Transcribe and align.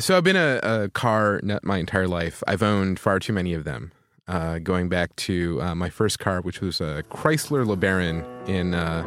So 0.00 0.16
I've 0.16 0.22
been 0.22 0.36
a, 0.36 0.60
a 0.62 0.88
car 0.90 1.40
nut 1.42 1.64
my 1.64 1.78
entire 1.78 2.06
life. 2.06 2.40
I've 2.46 2.62
owned 2.62 3.00
far 3.00 3.18
too 3.18 3.32
many 3.32 3.52
of 3.52 3.64
them. 3.64 3.90
Uh, 4.28 4.60
going 4.60 4.88
back 4.88 5.16
to 5.16 5.60
uh, 5.60 5.74
my 5.74 5.90
first 5.90 6.20
car, 6.20 6.40
which 6.40 6.60
was 6.60 6.80
a 6.80 7.02
Chrysler 7.10 7.64
LeBaron 7.66 8.24
in 8.48 8.74
uh, 8.74 9.04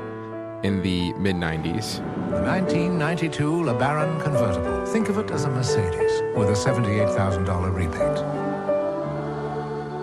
in 0.63 0.81
the 0.81 1.13
mid 1.13 1.38
'90s. 1.38 1.99
The 2.29 2.41
1992 2.41 3.43
LeBaron 3.43 4.21
convertible. 4.21 4.85
Think 4.88 5.07
of 5.07 5.17
it 5.17 5.31
as 5.31 5.46
a 5.46 5.49
Mercedes 5.49 6.12
with 6.35 6.49
a 6.49 6.54
$78,000 6.54 7.73
rebate. 7.73 7.98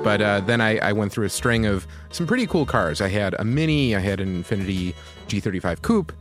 But 0.02 0.22
uh, 0.22 0.40
then 0.40 0.62
I, 0.62 0.78
I 0.78 0.92
went 0.92 1.12
through 1.12 1.26
a 1.26 1.30
string 1.30 1.66
of 1.66 1.86
some 2.12 2.26
pretty 2.26 2.46
cool 2.46 2.64
cars. 2.64 3.02
I 3.02 3.08
had 3.08 3.34
a 3.38 3.44
Mini, 3.44 3.94
I 3.94 4.00
had 4.00 4.20
an 4.20 4.42
Infiniti 4.42 4.94
G35 5.26 5.82
Coupe, 5.82 6.12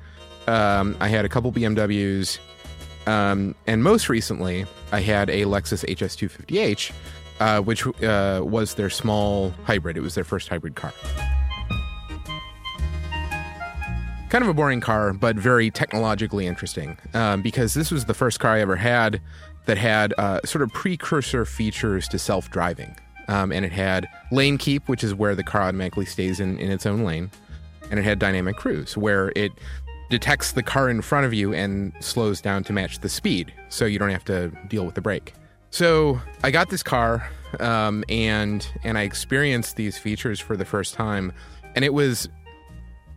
um, 0.47 0.95
I 0.99 1.07
had 1.09 1.25
a 1.25 1.29
couple 1.29 1.51
BMWs, 1.51 2.39
um, 3.07 3.55
and 3.65 3.83
most 3.83 4.09
recently, 4.09 4.65
I 4.91 4.99
had 4.99 5.29
a 5.29 5.43
Lexus 5.43 5.85
HS250H, 5.85 6.91
uh, 7.39 7.61
which 7.61 7.87
uh, 8.03 8.41
was 8.43 8.75
their 8.75 8.89
small 8.89 9.53
hybrid. 9.63 9.95
It 9.95 10.01
was 10.01 10.13
their 10.13 10.25
first 10.25 10.49
hybrid 10.49 10.75
car. 10.75 10.93
Kind 14.29 14.43
of 14.43 14.49
a 14.49 14.53
boring 14.53 14.81
car, 14.81 15.13
but 15.13 15.37
very 15.37 15.71
technologically 15.71 16.47
interesting 16.47 16.97
um, 17.13 17.41
because 17.41 17.73
this 17.73 17.91
was 17.91 18.05
the 18.05 18.13
first 18.13 18.41
car 18.41 18.55
I 18.55 18.59
ever 18.59 18.75
had 18.75 19.21
that 19.67 19.77
had 19.77 20.13
uh, 20.17 20.41
sort 20.43 20.61
of 20.61 20.73
precursor 20.73 21.45
features 21.45 22.09
to 22.09 22.19
self 22.19 22.51
driving. 22.51 22.97
Um, 23.29 23.53
and 23.53 23.63
it 23.65 23.71
had 23.71 24.07
lane 24.31 24.57
keep, 24.57 24.89
which 24.89 25.03
is 25.03 25.13
where 25.13 25.33
the 25.33 25.43
car 25.43 25.63
automatically 25.63 26.05
stays 26.05 26.41
in, 26.41 26.59
in 26.59 26.71
its 26.71 26.85
own 26.85 27.03
lane. 27.03 27.31
And 27.89 27.99
it 27.99 28.03
had 28.03 28.19
dynamic 28.19 28.57
cruise, 28.57 28.97
where 28.97 29.31
it 29.33 29.53
detects 30.09 30.53
the 30.53 30.63
car 30.63 30.89
in 30.89 31.01
front 31.01 31.25
of 31.25 31.33
you 31.33 31.53
and 31.53 31.93
slows 31.99 32.41
down 32.41 32.63
to 32.65 32.73
match 32.73 32.99
the 32.99 33.09
speed, 33.09 33.53
so 33.69 33.85
you 33.85 33.99
don't 33.99 34.09
have 34.09 34.25
to 34.25 34.51
deal 34.67 34.85
with 34.85 34.95
the 34.95 35.01
brake. 35.01 35.33
So 35.69 36.19
I 36.43 36.51
got 36.51 36.69
this 36.69 36.83
car, 36.83 37.29
um, 37.59 38.03
and 38.09 38.67
and 38.83 38.97
I 38.97 39.03
experienced 39.03 39.75
these 39.75 39.97
features 39.97 40.39
for 40.39 40.55
the 40.55 40.65
first 40.65 40.93
time, 40.93 41.33
and 41.75 41.83
it 41.83 41.93
was 41.93 42.29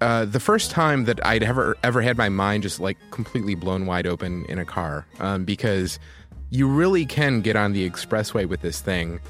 uh, 0.00 0.24
the 0.24 0.40
first 0.40 0.70
time 0.70 1.04
that 1.04 1.24
I'd 1.24 1.42
ever 1.42 1.76
ever 1.82 2.02
had 2.02 2.16
my 2.16 2.28
mind 2.28 2.62
just 2.62 2.80
like 2.80 2.98
completely 3.10 3.54
blown 3.54 3.86
wide 3.86 4.06
open 4.06 4.44
in 4.46 4.58
a 4.58 4.64
car, 4.64 5.06
um, 5.20 5.44
because 5.44 5.98
you 6.50 6.66
really 6.66 7.06
can 7.06 7.40
get 7.40 7.54
on 7.54 7.72
the 7.72 7.88
expressway 7.88 8.46
with 8.46 8.60
this 8.60 8.80
thing. 8.80 9.20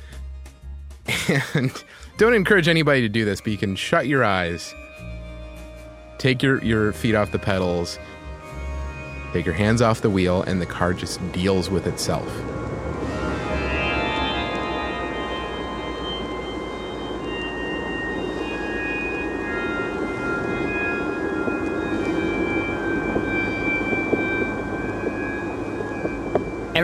And 1.55 1.73
don't 2.19 2.35
encourage 2.35 2.69
anybody 2.69 3.01
to 3.01 3.09
do 3.09 3.25
this, 3.25 3.41
but 3.41 3.51
you 3.51 3.59
can 3.59 3.75
shut 3.75 4.07
your 4.07 4.23
eyes, 4.23 4.75
take 6.21 6.43
your, 6.43 6.63
your 6.63 6.93
feet 6.93 7.15
off 7.15 7.33
the 7.33 7.39
pedals, 7.39 7.99
take 9.33 9.47
your 9.47 9.55
hands 9.55 9.81
off 9.81 10.03
the 10.03 10.11
wheel, 10.11 10.43
and 10.43 10.61
the 10.61 10.67
car 10.67 10.93
just 10.93 11.21
deals 11.33 11.71
with 11.71 11.87
itself. 11.87 12.29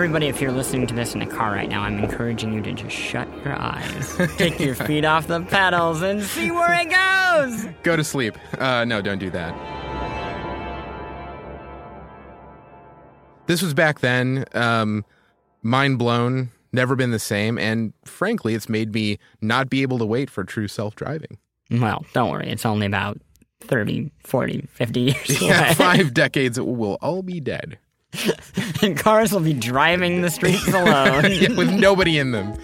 Everybody, 0.06 0.28
if 0.28 0.40
you're 0.40 0.52
listening 0.52 0.86
to 0.86 0.94
this 0.94 1.16
in 1.16 1.22
a 1.22 1.26
car 1.26 1.50
right 1.50 1.68
now, 1.68 1.82
I'm 1.82 1.98
encouraging 1.98 2.52
you 2.52 2.62
to 2.62 2.72
just 2.72 2.94
shut 2.94 3.26
your 3.44 3.60
eyes, 3.60 4.16
take 4.36 4.60
your 4.60 4.74
feet 4.86 5.04
off 5.04 5.26
the 5.26 5.40
pedals, 5.40 6.00
and 6.00 6.22
see 6.22 6.52
where 6.52 6.72
it 6.80 6.84
goes. 6.88 7.74
Go 7.82 7.96
to 7.96 8.04
sleep. 8.04 8.38
Uh, 8.56 8.84
no, 8.84 9.02
don't 9.02 9.18
do 9.18 9.30
that. 9.30 9.52
This 13.48 13.62
was 13.62 13.74
back 13.74 13.98
then. 13.98 14.44
Um, 14.54 15.04
mind 15.64 15.98
blown. 15.98 16.50
Never 16.72 16.94
been 16.94 17.10
the 17.10 17.18
same. 17.18 17.58
And 17.58 17.92
frankly, 18.04 18.54
it's 18.54 18.68
made 18.68 18.94
me 18.94 19.18
not 19.40 19.68
be 19.68 19.82
able 19.82 19.98
to 19.98 20.06
wait 20.06 20.30
for 20.30 20.44
true 20.44 20.68
self 20.68 20.94
driving. 20.94 21.36
Well, 21.68 22.06
don't 22.12 22.30
worry, 22.30 22.48
it's 22.48 22.64
only 22.64 22.86
about 22.86 23.18
30, 23.62 24.12
40, 24.22 24.68
50 24.70 25.00
years 25.00 25.42
Yeah, 25.42 25.64
away. 25.64 25.74
five 25.74 26.14
decades, 26.14 26.60
we'll 26.60 26.96
all 27.02 27.24
be 27.24 27.40
dead. 27.40 27.78
and 28.82 28.96
cars 28.96 29.32
will 29.32 29.40
be 29.40 29.52
driving 29.52 30.22
the 30.22 30.30
streets 30.30 30.66
alone. 30.68 31.24
Yeah, 31.36 31.52
with 31.54 31.70
nobody 31.70 32.18
in 32.18 32.30
them. 32.30 32.54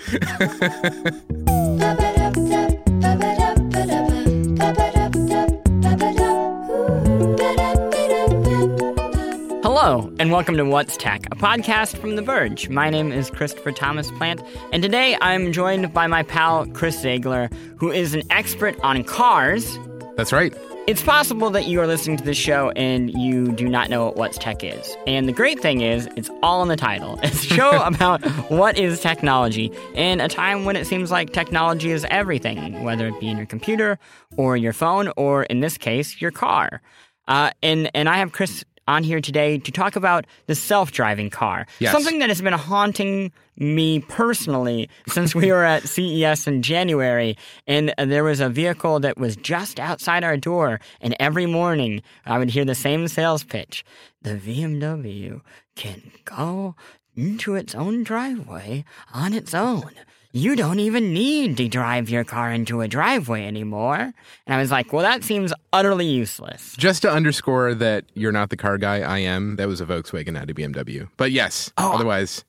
Hello, 9.63 10.13
and 10.19 10.31
welcome 10.31 10.57
to 10.57 10.65
What's 10.65 10.97
Tech, 10.97 11.27
a 11.33 11.37
podcast 11.37 11.99
from 11.99 12.17
The 12.17 12.23
Verge. 12.23 12.69
My 12.69 12.89
name 12.89 13.13
is 13.13 13.31
Christopher 13.31 13.73
Thomas 13.73 14.11
Plante, 14.13 14.43
and 14.73 14.83
today 14.83 15.19
I'm 15.21 15.53
joined 15.53 15.93
by 15.93 16.07
my 16.07 16.23
pal 16.23 16.67
Chris 16.67 16.99
Ziegler, 17.01 17.51
who 17.77 17.91
is 17.91 18.15
an 18.15 18.23
expert 18.31 18.79
on 18.81 19.05
cars. 19.05 19.79
That's 20.17 20.33
right. 20.33 20.55
It's 20.89 21.03
possible 21.03 21.49
that 21.51 21.67
you 21.69 21.81
are 21.81 21.87
listening 21.87 22.17
to 22.17 22.25
this 22.25 22.37
show 22.37 22.71
and 22.71 23.09
you 23.13 23.53
do 23.53 23.69
not 23.69 23.89
know 23.89 24.07
what 24.07 24.17
What's 24.17 24.37
Tech 24.37 24.65
is. 24.65 24.97
And 25.07 25.29
the 25.29 25.33
great 25.33 25.61
thing 25.61 25.81
is, 25.81 26.09
it's 26.17 26.29
all 26.43 26.61
in 26.61 26.69
the 26.69 26.77
title. 26.77 27.21
It's 27.23 27.45
a 27.45 27.55
show 27.55 27.83
about 27.87 28.21
what 28.51 28.77
is 28.77 29.01
technology 29.01 29.71
in 29.95 30.21
a 30.21 30.29
time 30.29 30.65
when 30.65 30.75
it 30.75 30.89
seems 30.89 31.13
like 31.13 31.33
technology 31.33 31.93
is 31.93 32.05
everything, 32.11 32.83
whether 32.83 33.07
it 33.07 33.21
be 33.21 33.29
in 33.29 33.37
your 33.37 33.47
computer 33.47 33.97
or 34.37 34.57
your 34.57 34.73
phone, 34.73 35.13
or 35.17 35.45
in 35.45 35.61
this 35.61 35.79
case, 35.79 36.21
your 36.21 36.33
car. 36.33 36.83
Uh, 37.29 37.53
and, 37.63 37.89
and 37.95 38.09
I 38.09 38.17
have 38.17 38.33
Chris 38.33 38.65
on 38.89 39.05
here 39.05 39.21
today 39.21 39.59
to 39.59 39.71
talk 39.73 39.97
about 39.97 40.27
the 40.47 40.55
self-driving 40.55 41.31
car. 41.31 41.67
Yes. 41.79 41.93
Something 41.93 42.19
that 42.19 42.29
has 42.29 42.43
been 42.43 42.53
haunting 42.53 43.33
me 43.57 44.01
personally 44.01 44.89
since 45.09 45.35
we 45.35 45.53
were 45.53 45.65
at 45.65 45.83
CES 45.87 46.47
in 46.47 46.63
January 46.63 47.37
and 47.67 47.95
there 47.99 48.25
was 48.25 48.41
a 48.41 48.49
vehicle 48.49 49.01
that 49.01 49.19
was 49.19 49.37
just 49.37 49.79
outside 49.79 50.25
our 50.25 50.37
door 50.37 50.81
and 51.01 51.15
every 51.21 51.47
morning 51.47 52.03
I 52.25 52.39
would 52.39 52.51
hear 52.51 52.65
the 52.65 52.75
same 52.75 53.09
sales 53.09 53.45
pitch. 53.45 53.85
The 54.23 54.37
BMW 54.37 55.41
can 55.77 56.13
go 56.25 56.77
into 57.15 57.55
its 57.55 57.75
own 57.75 58.05
driveway 58.05 58.85
on 59.13 59.35
its 59.35 59.53
own. 59.53 59.93
You 60.35 60.57
don't 60.57 60.79
even 60.81 61.13
need 61.13 61.59
to 61.59 61.69
drive 61.69 62.09
your 62.09 62.25
car 62.25 62.51
into 62.51 62.81
a 62.81 62.89
driveway 62.89 63.47
anymore. 63.47 63.99
And 63.99 64.15
I 64.55 64.59
was 64.59 64.71
like, 64.71 64.91
well, 64.93 65.03
that 65.03 65.25
seems 65.25 65.53
utterly 65.75 66.07
useless. 66.07 66.75
Just 66.79 67.03
to 67.03 67.11
underscore 67.13 67.75
that 67.75 68.07
you're 68.15 68.33
not 68.33 68.49
the 68.49 68.57
car 68.57 68.79
guy, 68.79 69.01
I 69.01 69.19
am. 69.19 69.57
That 69.57 69.69
was 69.69 69.81
a 69.83 69.87
Volkswagen, 69.87 70.33
not 70.33 70.49
a 70.51 70.55
BMW. 70.55 71.09
But 71.19 71.33
yes, 71.33 71.71
Oh, 71.77 71.95
otherwise, 71.95 72.45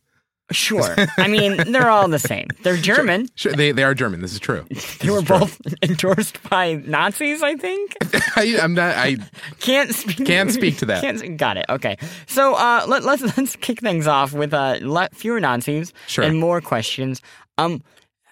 Sure. 0.51 0.95
I 1.17 1.29
mean, 1.29 1.71
they're 1.71 1.89
all 1.89 2.07
the 2.09 2.19
same. 2.19 2.47
They're 2.63 2.77
German. 2.77 3.27
sure, 3.33 3.53
they, 3.53 3.71
they 3.71 3.83
are 3.83 3.93
German. 3.95 4.21
This 4.21 4.33
is 4.33 4.39
true. 4.39 4.65
They 4.99 5.09
were 5.09 5.21
both 5.21 5.59
endorsed 5.81 6.37
by 6.49 6.75
Nazis, 6.85 7.41
I 7.41 7.55
think. 7.55 7.95
I, 8.35 8.57
I'm 8.61 8.73
not. 8.73 8.95
I 8.95 9.17
Can't 9.59 9.93
speak. 9.95 10.25
Can't 10.25 10.51
speak 10.51 10.77
to 10.77 10.85
that. 10.87 11.37
Got 11.37 11.57
it. 11.57 11.65
Okay. 11.69 11.97
So 12.27 12.53
uh, 12.55 12.85
let, 12.87 13.03
let's 13.03 13.21
let's 13.37 13.55
kick 13.55 13.79
things 13.81 14.05
off 14.05 14.31
with 14.33 14.53
uh, 14.53 15.07
fewer 15.13 15.39
Nazis 15.39 15.91
Sure. 16.07 16.23
and 16.23 16.37
more 16.39 16.61
questions. 16.61 17.21
Um, 17.57 17.81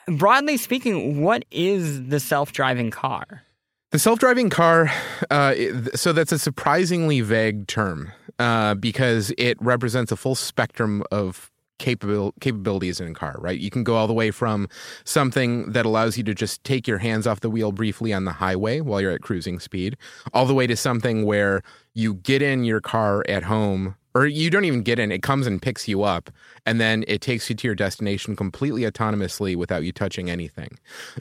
broadly 0.08 0.58
speaking, 0.58 1.22
what 1.22 1.46
is 1.52 2.08
the 2.08 2.20
self-driving 2.20 2.92
car? 2.92 3.44
The 3.92 4.00
self-driving 4.00 4.50
car, 4.50 4.90
uh, 5.30 5.54
so 5.96 6.14
that's 6.14 6.32
a 6.32 6.40
surprisingly 6.40 7.20
vague 7.22 7.68
term 7.68 8.12
uh, 8.40 8.76
because 8.76 9.34
it 9.38 9.58
represents 9.62 10.12
a 10.14 10.16
full 10.16 10.36
spectrum 10.36 11.04
of 11.12 11.52
capabil- 11.78 12.32
capabilities 12.40 13.02
in 13.02 13.10
a 13.10 13.14
car. 13.14 13.36
Right? 13.40 13.60
You 13.60 13.70
can 13.70 13.84
go 13.84 13.96
all 13.96 14.08
the 14.08 14.14
way 14.14 14.32
from 14.32 14.70
something 15.04 15.74
that 15.74 15.86
allows 15.86 16.18
you 16.18 16.24
to 16.24 16.34
just 16.34 16.64
take 16.64 16.88
your 16.88 17.00
hands 17.00 17.28
off 17.28 17.42
the 17.42 17.50
wheel 17.50 17.74
briefly 17.74 18.14
on 18.14 18.24
the 18.24 18.32
highway 18.32 18.80
while 18.80 19.02
you're 19.02 19.12
at 19.12 19.24
cruising 19.24 19.60
speed, 19.60 19.98
all 20.34 20.46
the 20.46 20.54
way 20.54 20.68
to 20.68 20.78
something 20.78 21.26
where 21.26 21.62
you 21.94 22.14
get 22.14 22.42
in 22.42 22.64
your 22.64 22.80
car 22.80 23.26
at 23.28 23.44
home. 23.44 23.96
Or 24.14 24.26
you 24.26 24.50
don't 24.50 24.66
even 24.66 24.84
get 24.84 25.00
in, 25.00 25.12
it 25.12 25.24
comes 25.24 25.48
and 25.48 25.62
picks 25.62 25.88
you 25.88 26.04
up, 26.04 26.30
and 26.66 26.82
then 26.82 27.06
it 27.08 27.22
takes 27.22 27.50
you 27.50 27.56
to 27.56 27.68
your 27.68 27.76
destination 27.76 28.36
completely 28.36 28.82
autonomously 28.82 29.56
without 29.56 29.84
you 29.84 29.92
touching 29.92 30.30
anything. 30.30 30.78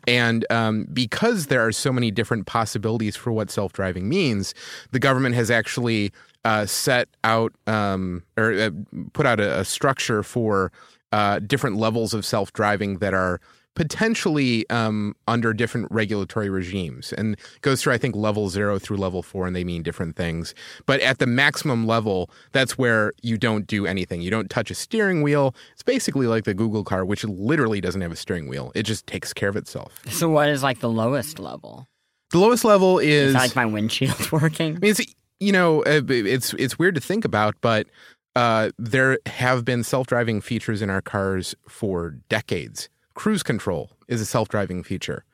And 0.08 0.44
um, 0.50 0.86
because 0.92 1.46
there 1.46 1.64
are 1.64 1.72
so 1.72 1.92
many 1.92 2.10
different 2.10 2.46
possibilities 2.46 3.16
for 3.16 3.32
what 3.32 3.50
self 3.50 3.72
driving 3.72 4.08
means, 4.08 4.54
the 4.90 4.98
government 4.98 5.36
has 5.36 5.50
actually 5.50 6.12
uh, 6.44 6.66
set 6.66 7.08
out 7.22 7.52
um, 7.66 8.22
or 8.36 8.52
uh, 8.52 8.70
put 9.12 9.26
out 9.26 9.40
a, 9.40 9.60
a 9.60 9.64
structure 9.64 10.22
for 10.22 10.72
uh, 11.12 11.38
different 11.40 11.76
levels 11.76 12.14
of 12.14 12.24
self 12.24 12.52
driving 12.52 12.98
that 12.98 13.14
are 13.14 13.40
potentially 13.80 14.68
um, 14.68 15.16
under 15.26 15.54
different 15.54 15.88
regulatory 15.90 16.50
regimes 16.50 17.14
and 17.14 17.34
goes 17.62 17.80
through 17.80 17.94
i 17.94 17.96
think 17.96 18.14
level 18.14 18.50
zero 18.50 18.78
through 18.78 18.98
level 18.98 19.22
four 19.22 19.46
and 19.46 19.56
they 19.56 19.64
mean 19.64 19.82
different 19.82 20.16
things 20.16 20.54
but 20.84 21.00
at 21.00 21.18
the 21.18 21.26
maximum 21.26 21.86
level 21.86 22.28
that's 22.52 22.76
where 22.76 23.10
you 23.22 23.38
don't 23.38 23.66
do 23.66 23.86
anything 23.86 24.20
you 24.20 24.30
don't 24.30 24.50
touch 24.50 24.70
a 24.70 24.74
steering 24.74 25.22
wheel 25.22 25.54
it's 25.72 25.82
basically 25.82 26.26
like 26.26 26.44
the 26.44 26.52
google 26.52 26.84
car 26.84 27.06
which 27.06 27.24
literally 27.24 27.80
doesn't 27.80 28.02
have 28.02 28.12
a 28.12 28.16
steering 28.16 28.48
wheel 28.48 28.70
it 28.74 28.82
just 28.82 29.06
takes 29.06 29.32
care 29.32 29.48
of 29.48 29.56
itself 29.56 30.02
So, 30.10 30.28
what 30.28 30.50
is 30.50 30.62
like 30.62 30.80
the 30.80 30.90
lowest 30.90 31.38
level? 31.38 31.86
the 32.32 32.38
lowest 32.38 32.66
level 32.66 32.98
Is 32.98 33.28
is 33.30 33.34
like 33.34 33.56
my 33.56 33.64
windshield 33.64 34.30
working? 34.38 34.76
I 34.76 34.78
mean, 34.80 34.90
it's 34.90 35.00
you 35.40 35.52
know, 35.52 35.82
uh, 35.84 36.02
it's 36.08 36.52
it's 36.58 36.78
weird 36.78 36.94
to 36.96 37.00
think 37.00 37.24
about, 37.24 37.54
but 37.62 37.86
uh, 38.36 38.70
there 38.78 39.18
have 39.24 39.64
been 39.64 39.82
self-driving 39.82 40.42
features 40.42 40.82
in 40.82 40.90
our 40.90 41.00
cars 41.00 41.54
for 41.66 42.10
decades. 42.28 42.90
Cruise 43.20 43.42
control 43.42 43.90
is 44.08 44.22
a 44.22 44.24
self-driving 44.24 44.82
feature, 44.82 45.26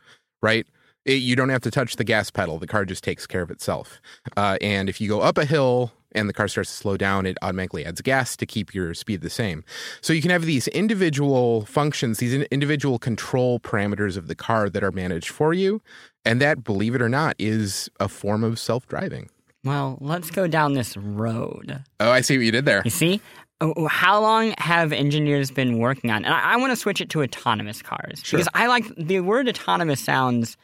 right? 0.43 0.67
It, 1.05 1.23
you 1.23 1.37
don't 1.37 1.51
have 1.51 1.63
to 1.63 1.71
touch 1.71 1.95
the 1.95 2.03
gas 2.03 2.33
pedal; 2.33 2.59
the 2.59 2.67
car 2.67 2.85
just 2.85 3.05
takes 3.05 3.29
care 3.29 3.43
of 3.43 3.51
itself. 3.53 4.01
Uh, 4.37 4.59
and 4.61 4.89
if 4.89 5.01
you 5.01 5.09
go 5.09 5.21
up 5.21 5.39
a 5.39 5.45
hill 5.45 5.93
and 6.11 6.29
the 6.29 6.33
car 6.33 6.49
starts 6.49 6.69
to 6.73 6.77
slow 6.77 6.97
down, 6.97 7.27
it 7.27 7.39
automatically 7.43 7.87
adds 7.87 8.01
gas 8.01 8.37
to 8.39 8.45
keep 8.45 8.75
your 8.75 8.93
speed 8.93 9.21
the 9.21 9.31
same. 9.31 9.63
So 10.01 10.13
you 10.13 10.21
can 10.21 10.33
have 10.33 10.47
these 10.47 10.67
individual 10.67 11.65
functions, 11.65 12.19
these 12.19 12.35
individual 12.35 12.99
control 12.99 13.61
parameters 13.61 14.17
of 14.17 14.27
the 14.27 14.35
car 14.35 14.69
that 14.69 14.83
are 14.83 14.91
managed 14.91 15.29
for 15.29 15.55
you. 15.55 15.81
And 16.25 16.41
that, 16.41 16.65
believe 16.65 16.97
it 16.97 17.01
or 17.01 17.09
not, 17.09 17.37
is 17.39 17.89
a 18.01 18.09
form 18.09 18.43
of 18.43 18.59
self 18.59 18.89
driving. 18.89 19.31
Well, 19.63 19.99
let's 20.01 20.31
go 20.31 20.49
down 20.49 20.75
this 20.75 20.97
road. 20.97 21.85
Oh, 22.01 22.11
I 22.11 22.21
see 22.21 22.37
what 22.37 22.47
you 22.47 22.53
did 22.53 22.65
there. 22.65 22.83
You 22.85 22.91
see? 22.91 23.21
Oh, 23.61 23.87
How 23.89 24.21
long 24.21 24.55
have 24.59 24.93
engineers 24.93 25.51
been 25.51 25.79
working 25.79 26.11
on? 26.11 26.25
And 26.25 26.35
I, 26.35 26.53
I 26.53 26.57
want 26.57 26.73
to 26.73 26.77
switch 26.77 27.01
it 27.01 27.09
to 27.11 27.23
autonomous 27.23 27.81
cars 27.83 28.21
Sure. 28.23 28.39
because 28.39 28.51
I 28.55 28.67
like 28.67 28.85
the 28.97 29.21
word 29.21 29.49
autonomous 29.49 30.01
sounds 30.01 30.57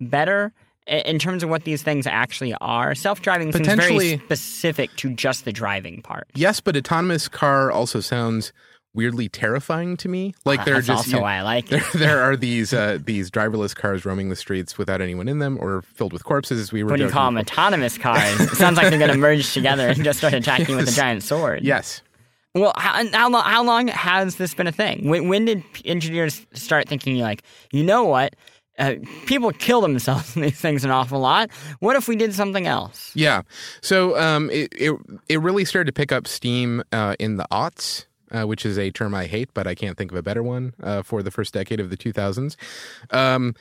better 0.00 0.52
in 0.86 1.18
terms 1.18 1.42
of 1.42 1.50
what 1.50 1.64
these 1.64 1.82
things 1.82 2.06
actually 2.06 2.54
are. 2.60 2.94
Self-driving 2.94 3.52
seems 3.52 3.66
very 3.66 3.76
Potentially- 3.76 4.18
specific 4.24 4.90
to 4.96 5.12
just 5.14 5.44
the 5.44 5.52
driving 5.52 6.00
part. 6.02 6.28
Yes, 6.34 6.60
but 6.60 6.76
autonomous 6.76 7.28
car 7.28 7.70
also 7.70 8.00
sounds 8.00 8.52
weirdly 8.92 9.28
terrifying 9.28 9.96
to 9.98 10.08
me. 10.08 10.34
Like 10.44 10.64
they're 10.64 10.76
That's 10.76 10.86
just 10.86 10.98
also 11.08 11.16
you- 11.18 11.22
why 11.22 11.36
I 11.36 11.42
like 11.42 11.68
there, 11.68 11.78
it. 11.80 11.92
there 11.98 12.22
are 12.22 12.36
these 12.36 12.72
uh, 12.72 12.98
these 13.04 13.30
driverless 13.30 13.76
cars 13.76 14.04
roaming 14.06 14.30
the 14.30 14.36
streets 14.36 14.78
without 14.78 15.00
anyone 15.02 15.28
in 15.28 15.38
them 15.38 15.58
or 15.60 15.82
filled 15.82 16.12
with 16.14 16.24
corpses. 16.24 16.58
As 16.58 16.72
we 16.72 16.82
were 16.82 16.90
When 16.92 17.00
you 17.00 17.08
call 17.10 17.26
them 17.26 17.36
autonomous 17.36 17.98
cars, 18.06 18.40
it 18.40 18.48
sounds 18.56 18.78
like 18.78 18.88
they're 18.88 18.98
going 18.98 19.12
to 19.12 19.18
merge 19.18 19.52
together 19.52 19.86
and 19.88 20.02
just 20.02 20.18
start 20.20 20.32
attacking 20.34 20.70
you 20.70 20.76
with 20.76 20.88
a 20.88 20.92
giant 20.92 21.22
sword. 21.22 21.62
Yes. 21.62 22.00
Well, 22.54 22.72
how, 22.76 23.06
how, 23.12 23.30
long, 23.30 23.44
how 23.44 23.62
long 23.62 23.88
has 23.88 24.36
this 24.36 24.54
been 24.54 24.66
a 24.66 24.72
thing? 24.72 25.08
When, 25.08 25.28
when 25.28 25.44
did 25.44 25.62
engineers 25.84 26.46
start 26.52 26.88
thinking, 26.88 27.18
like, 27.18 27.42
you 27.70 27.84
know 27.84 28.04
what? 28.04 28.34
Uh, 28.78 28.94
people 29.26 29.52
kill 29.52 29.82
themselves 29.82 30.34
in 30.36 30.42
these 30.42 30.58
things 30.58 30.84
an 30.84 30.90
awful 30.90 31.20
lot. 31.20 31.50
What 31.80 31.96
if 31.96 32.08
we 32.08 32.16
did 32.16 32.34
something 32.34 32.66
else? 32.66 33.12
Yeah. 33.14 33.42
So 33.82 34.18
um, 34.18 34.50
it, 34.50 34.72
it 34.72 34.98
it 35.28 35.40
really 35.40 35.64
started 35.64 35.86
to 35.86 35.92
pick 35.92 36.12
up 36.12 36.26
steam 36.26 36.82
uh, 36.90 37.14
in 37.18 37.36
the 37.36 37.46
aughts, 37.52 38.06
uh, 38.32 38.44
which 38.44 38.64
is 38.64 38.78
a 38.78 38.90
term 38.90 39.14
I 39.14 39.26
hate, 39.26 39.52
but 39.52 39.66
I 39.66 39.74
can't 39.74 39.98
think 39.98 40.10
of 40.10 40.16
a 40.16 40.22
better 40.22 40.42
one 40.42 40.72
uh, 40.82 41.02
for 41.02 41.22
the 41.22 41.30
first 41.30 41.52
decade 41.52 41.78
of 41.78 41.90
the 41.90 41.96
2000s. 41.96 42.56
Um, 43.10 43.54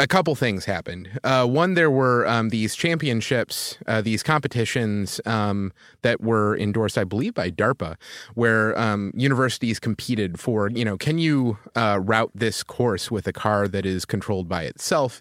a 0.00 0.06
couple 0.08 0.34
things 0.34 0.64
happened. 0.64 1.20
Uh, 1.22 1.46
one, 1.46 1.74
there 1.74 1.90
were 1.90 2.26
um, 2.26 2.48
these 2.48 2.74
championships, 2.74 3.78
uh, 3.86 4.00
these 4.00 4.24
competitions 4.24 5.20
um, 5.24 5.72
that 6.02 6.20
were 6.20 6.56
endorsed, 6.58 6.98
I 6.98 7.04
believe, 7.04 7.34
by 7.34 7.50
DARPA, 7.50 7.96
where 8.34 8.76
um, 8.78 9.12
universities 9.14 9.78
competed 9.78 10.40
for, 10.40 10.68
you 10.70 10.84
know, 10.84 10.96
can 10.96 11.18
you 11.18 11.58
uh, 11.76 12.00
route 12.02 12.32
this 12.34 12.64
course 12.64 13.10
with 13.10 13.28
a 13.28 13.32
car 13.32 13.68
that 13.68 13.86
is 13.86 14.04
controlled 14.04 14.48
by 14.48 14.64
itself? 14.64 15.20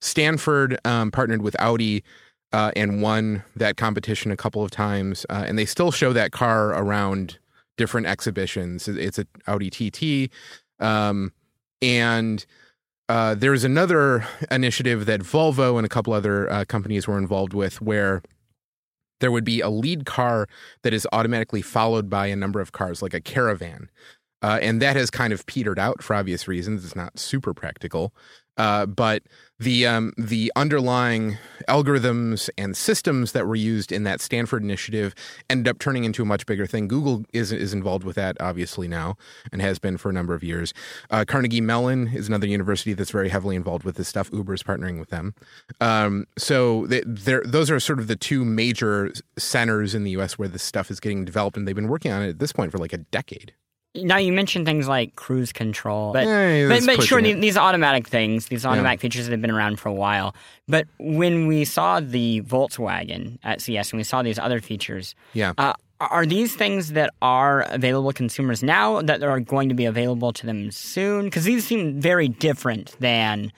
Stanford 0.00 0.78
um, 0.86 1.10
partnered 1.10 1.42
with 1.42 1.54
Audi 1.60 2.02
uh, 2.52 2.70
and 2.76 3.02
won 3.02 3.42
that 3.56 3.76
competition 3.76 4.30
a 4.30 4.36
couple 4.36 4.64
of 4.64 4.70
times, 4.70 5.26
uh, 5.28 5.44
and 5.46 5.58
they 5.58 5.66
still 5.66 5.90
show 5.90 6.14
that 6.14 6.32
car 6.32 6.70
around 6.70 7.38
different 7.76 8.06
exhibitions. 8.06 8.88
It's 8.88 9.18
a 9.18 9.26
Audi 9.46 9.68
TT, 9.68 10.32
um, 10.80 11.32
and 11.82 12.46
uh, 13.08 13.34
there's 13.34 13.64
another 13.64 14.26
initiative 14.50 15.06
that 15.06 15.20
Volvo 15.20 15.76
and 15.76 15.84
a 15.84 15.88
couple 15.88 16.12
other 16.12 16.50
uh, 16.50 16.64
companies 16.64 17.06
were 17.06 17.18
involved 17.18 17.52
with, 17.52 17.80
where 17.80 18.22
there 19.20 19.30
would 19.30 19.44
be 19.44 19.60
a 19.60 19.68
lead 19.68 20.06
car 20.06 20.48
that 20.82 20.92
is 20.92 21.06
automatically 21.12 21.62
followed 21.62 22.08
by 22.08 22.26
a 22.26 22.36
number 22.36 22.60
of 22.60 22.72
cars, 22.72 23.02
like 23.02 23.14
a 23.14 23.20
caravan. 23.20 23.88
Uh, 24.42 24.58
and 24.60 24.82
that 24.82 24.96
has 24.96 25.10
kind 25.10 25.32
of 25.32 25.46
petered 25.46 25.78
out 25.78 26.02
for 26.02 26.14
obvious 26.14 26.46
reasons. 26.46 26.84
It's 26.84 26.96
not 26.96 27.18
super 27.18 27.54
practical, 27.54 28.12
uh, 28.56 28.84
but 28.86 29.22
the 29.58 29.86
um, 29.86 30.12
the 30.18 30.52
underlying 30.56 31.38
algorithms 31.68 32.50
and 32.58 32.76
systems 32.76 33.32
that 33.32 33.46
were 33.46 33.54
used 33.54 33.92
in 33.92 34.02
that 34.04 34.20
Stanford 34.20 34.62
initiative 34.62 35.14
ended 35.48 35.68
up 35.68 35.78
turning 35.78 36.04
into 36.04 36.22
a 36.22 36.24
much 36.24 36.44
bigger 36.46 36.66
thing. 36.66 36.88
Google 36.88 37.24
is 37.32 37.52
is 37.52 37.72
involved 37.72 38.04
with 38.04 38.16
that 38.16 38.36
obviously 38.40 38.88
now 38.88 39.16
and 39.52 39.62
has 39.62 39.78
been 39.78 39.96
for 39.96 40.10
a 40.10 40.12
number 40.12 40.34
of 40.34 40.42
years. 40.42 40.74
Uh, 41.10 41.24
Carnegie 41.26 41.60
Mellon 41.60 42.08
is 42.08 42.28
another 42.28 42.46
university 42.46 42.92
that's 42.92 43.10
very 43.10 43.28
heavily 43.28 43.56
involved 43.56 43.84
with 43.84 43.96
this 43.96 44.08
stuff. 44.08 44.28
Uber 44.32 44.54
is 44.54 44.62
partnering 44.62 44.98
with 44.98 45.10
them. 45.10 45.34
Um, 45.80 46.26
so 46.36 46.86
th- 46.86 47.04
there, 47.06 47.42
those 47.44 47.70
are 47.70 47.78
sort 47.78 48.00
of 48.00 48.08
the 48.08 48.16
two 48.16 48.44
major 48.44 49.12
centers 49.38 49.94
in 49.94 50.04
the 50.04 50.10
U.S. 50.12 50.38
where 50.38 50.48
this 50.48 50.62
stuff 50.62 50.90
is 50.90 51.00
getting 51.00 51.24
developed, 51.24 51.56
and 51.56 51.66
they've 51.66 51.74
been 51.74 51.88
working 51.88 52.10
on 52.10 52.22
it 52.22 52.28
at 52.28 52.38
this 52.38 52.52
point 52.52 52.72
for 52.72 52.78
like 52.78 52.92
a 52.92 52.98
decade. 52.98 53.54
Now, 53.96 54.16
you 54.16 54.32
mentioned 54.32 54.66
things 54.66 54.88
like 54.88 55.14
cruise 55.14 55.52
control, 55.52 56.12
but, 56.12 56.26
Eh, 56.26 56.66
but, 56.68 56.84
but 56.84 57.02
sure, 57.04 57.20
it. 57.20 57.40
these 57.40 57.56
automatic 57.56 58.08
things, 58.08 58.46
these 58.46 58.66
automatic 58.66 59.00
features 59.00 59.26
that 59.26 59.30
have 59.32 59.40
been 59.40 59.52
around 59.52 59.78
for 59.78 59.88
a 59.88 59.92
while. 59.92 60.34
But 60.66 60.88
when 60.98 61.46
we 61.46 61.64
saw 61.64 62.00
the 62.00 62.40
Volkswagen 62.42 63.38
at 63.44 63.60
CES 63.60 63.92
and 63.92 63.98
we 63.98 64.04
saw 64.04 64.22
these 64.22 64.38
other 64.38 64.60
features, 64.60 65.14
Yeah. 65.32 65.52
Uh, 65.58 65.74
are 66.00 66.26
these 66.26 66.56
things 66.56 66.92
that 66.92 67.10
are 67.22 67.62
available 67.70 68.10
to 68.10 68.16
consumers 68.16 68.62
now 68.64 69.00
that 69.00 69.22
are 69.22 69.38
going 69.38 69.68
to 69.68 69.74
be 69.76 69.84
available 69.84 70.32
to 70.32 70.44
them 70.44 70.72
soon? 70.72 71.26
Because 71.26 71.44
these 71.44 71.64
seem 71.64 72.00
very 72.00 72.26
different 72.26 72.96
than, 72.98 73.52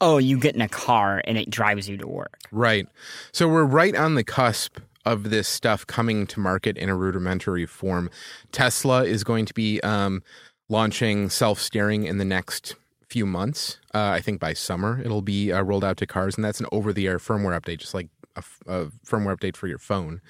oh, 0.00 0.18
you 0.18 0.38
get 0.38 0.54
in 0.54 0.60
a 0.62 0.68
car 0.68 1.20
and 1.24 1.36
it 1.36 1.50
drives 1.50 1.88
you 1.88 1.96
to 1.96 2.06
work. 2.06 2.38
Right. 2.52 2.86
So 3.32 3.48
we're 3.48 3.64
right 3.64 3.96
on 3.96 4.14
the 4.14 4.22
cusp 4.24 4.78
of 5.04 5.30
this 5.30 5.48
stuff 5.48 5.86
coming 5.86 6.26
to 6.28 6.40
market 6.40 6.76
in 6.76 6.88
a 6.88 6.96
rudimentary 6.96 7.66
form. 7.66 8.10
Tesla 8.52 9.04
is 9.04 9.24
going 9.24 9.46
to 9.46 9.54
be 9.54 9.80
um, 9.80 10.22
launching 10.68 11.30
self 11.30 11.60
steering 11.60 12.04
in 12.04 12.18
the 12.18 12.24
next 12.24 12.76
few 13.06 13.26
months. 13.26 13.78
Uh, 13.94 14.08
I 14.08 14.20
think 14.20 14.40
by 14.40 14.52
summer 14.52 15.00
it'll 15.04 15.22
be 15.22 15.52
uh, 15.52 15.62
rolled 15.62 15.84
out 15.84 15.96
to 15.98 16.06
cars, 16.06 16.36
and 16.36 16.44
that's 16.44 16.60
an 16.60 16.66
over 16.72 16.92
the 16.92 17.06
air 17.06 17.18
firmware 17.18 17.58
update, 17.60 17.78
just 17.78 17.94
like 17.94 18.08
a, 18.36 18.38
f- 18.38 18.62
a 18.66 18.86
firmware 19.06 19.36
update 19.36 19.56
for 19.56 19.66
your 19.66 19.78
phone. 19.78 20.20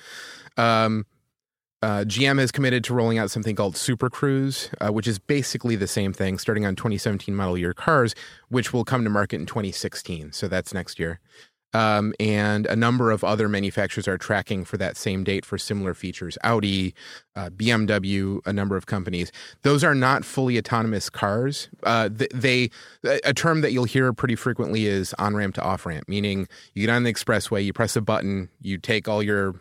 Um, 0.56 1.06
uh, 1.82 2.05
GM 2.05 2.38
has 2.38 2.52
committed 2.52 2.84
to 2.84 2.94
rolling 2.94 3.16
out 3.16 3.31
something 3.31 3.56
called 3.56 3.75
Super 3.75 4.11
Cruise, 4.11 4.69
uh, 4.81 4.93
which 4.93 5.08
is 5.08 5.19
basically 5.19 5.76
the 5.76 5.87
same 5.87 6.12
thing, 6.12 6.38
starting 6.38 6.66
on 6.66 6.76
2017 6.76 7.34
model 7.34 7.56
year 7.56 7.73
cars, 7.73 8.14
which 8.49 8.73
will 8.73 8.84
come 8.84 9.02
to 9.05 9.11
market 9.11 9.37
in 9.37 9.46
2016. 9.46 10.32
So 10.32 10.46
that's 10.46 10.75
next 10.75 10.99
year. 10.99 11.20
Um, 11.72 12.14
and 12.19 12.67
a 12.67 12.76
number 12.76 13.11
of 13.11 13.22
other 13.22 13.49
manufacturers 13.49 14.08
are 14.08 14.19
tracking 14.19 14.64
for 14.64 14.76
that 14.78 14.96
same 14.96 15.25
date 15.25 15.44
for 15.44 15.58
similar 15.58 15.94
features. 15.94 16.37
Audi, 16.43 16.94
uh, 17.37 17.50
BMW, 17.50 18.40
a 18.44 18.52
number 18.52 18.76
of 18.76 18.87
companies. 18.87 19.31
Those 19.62 19.84
are 19.84 19.94
not 19.94 20.25
fully 20.25 20.58
autonomous 20.58 21.08
cars. 21.08 21.69
Uh, 21.82 22.09
they 22.12 22.71
a 23.04 23.33
term 23.33 23.61
that 23.61 23.73
you'll 23.73 23.85
hear 23.85 24.12
pretty 24.12 24.35
frequently 24.35 24.87
is 24.87 25.14
on 25.14 25.37
ramp 25.37 25.54
to 25.54 25.62
off 25.62 25.87
ramp, 25.87 26.09
meaning 26.09 26.49
you 26.75 26.87
get 26.87 26.92
on 26.92 27.04
the 27.04 27.12
expressway, 27.12 27.64
you 27.64 27.73
press 27.73 27.97
a 27.97 28.00
button, 28.00 28.49
you 28.61 28.78
take 28.78 29.09
all 29.09 29.23
your 29.23 29.54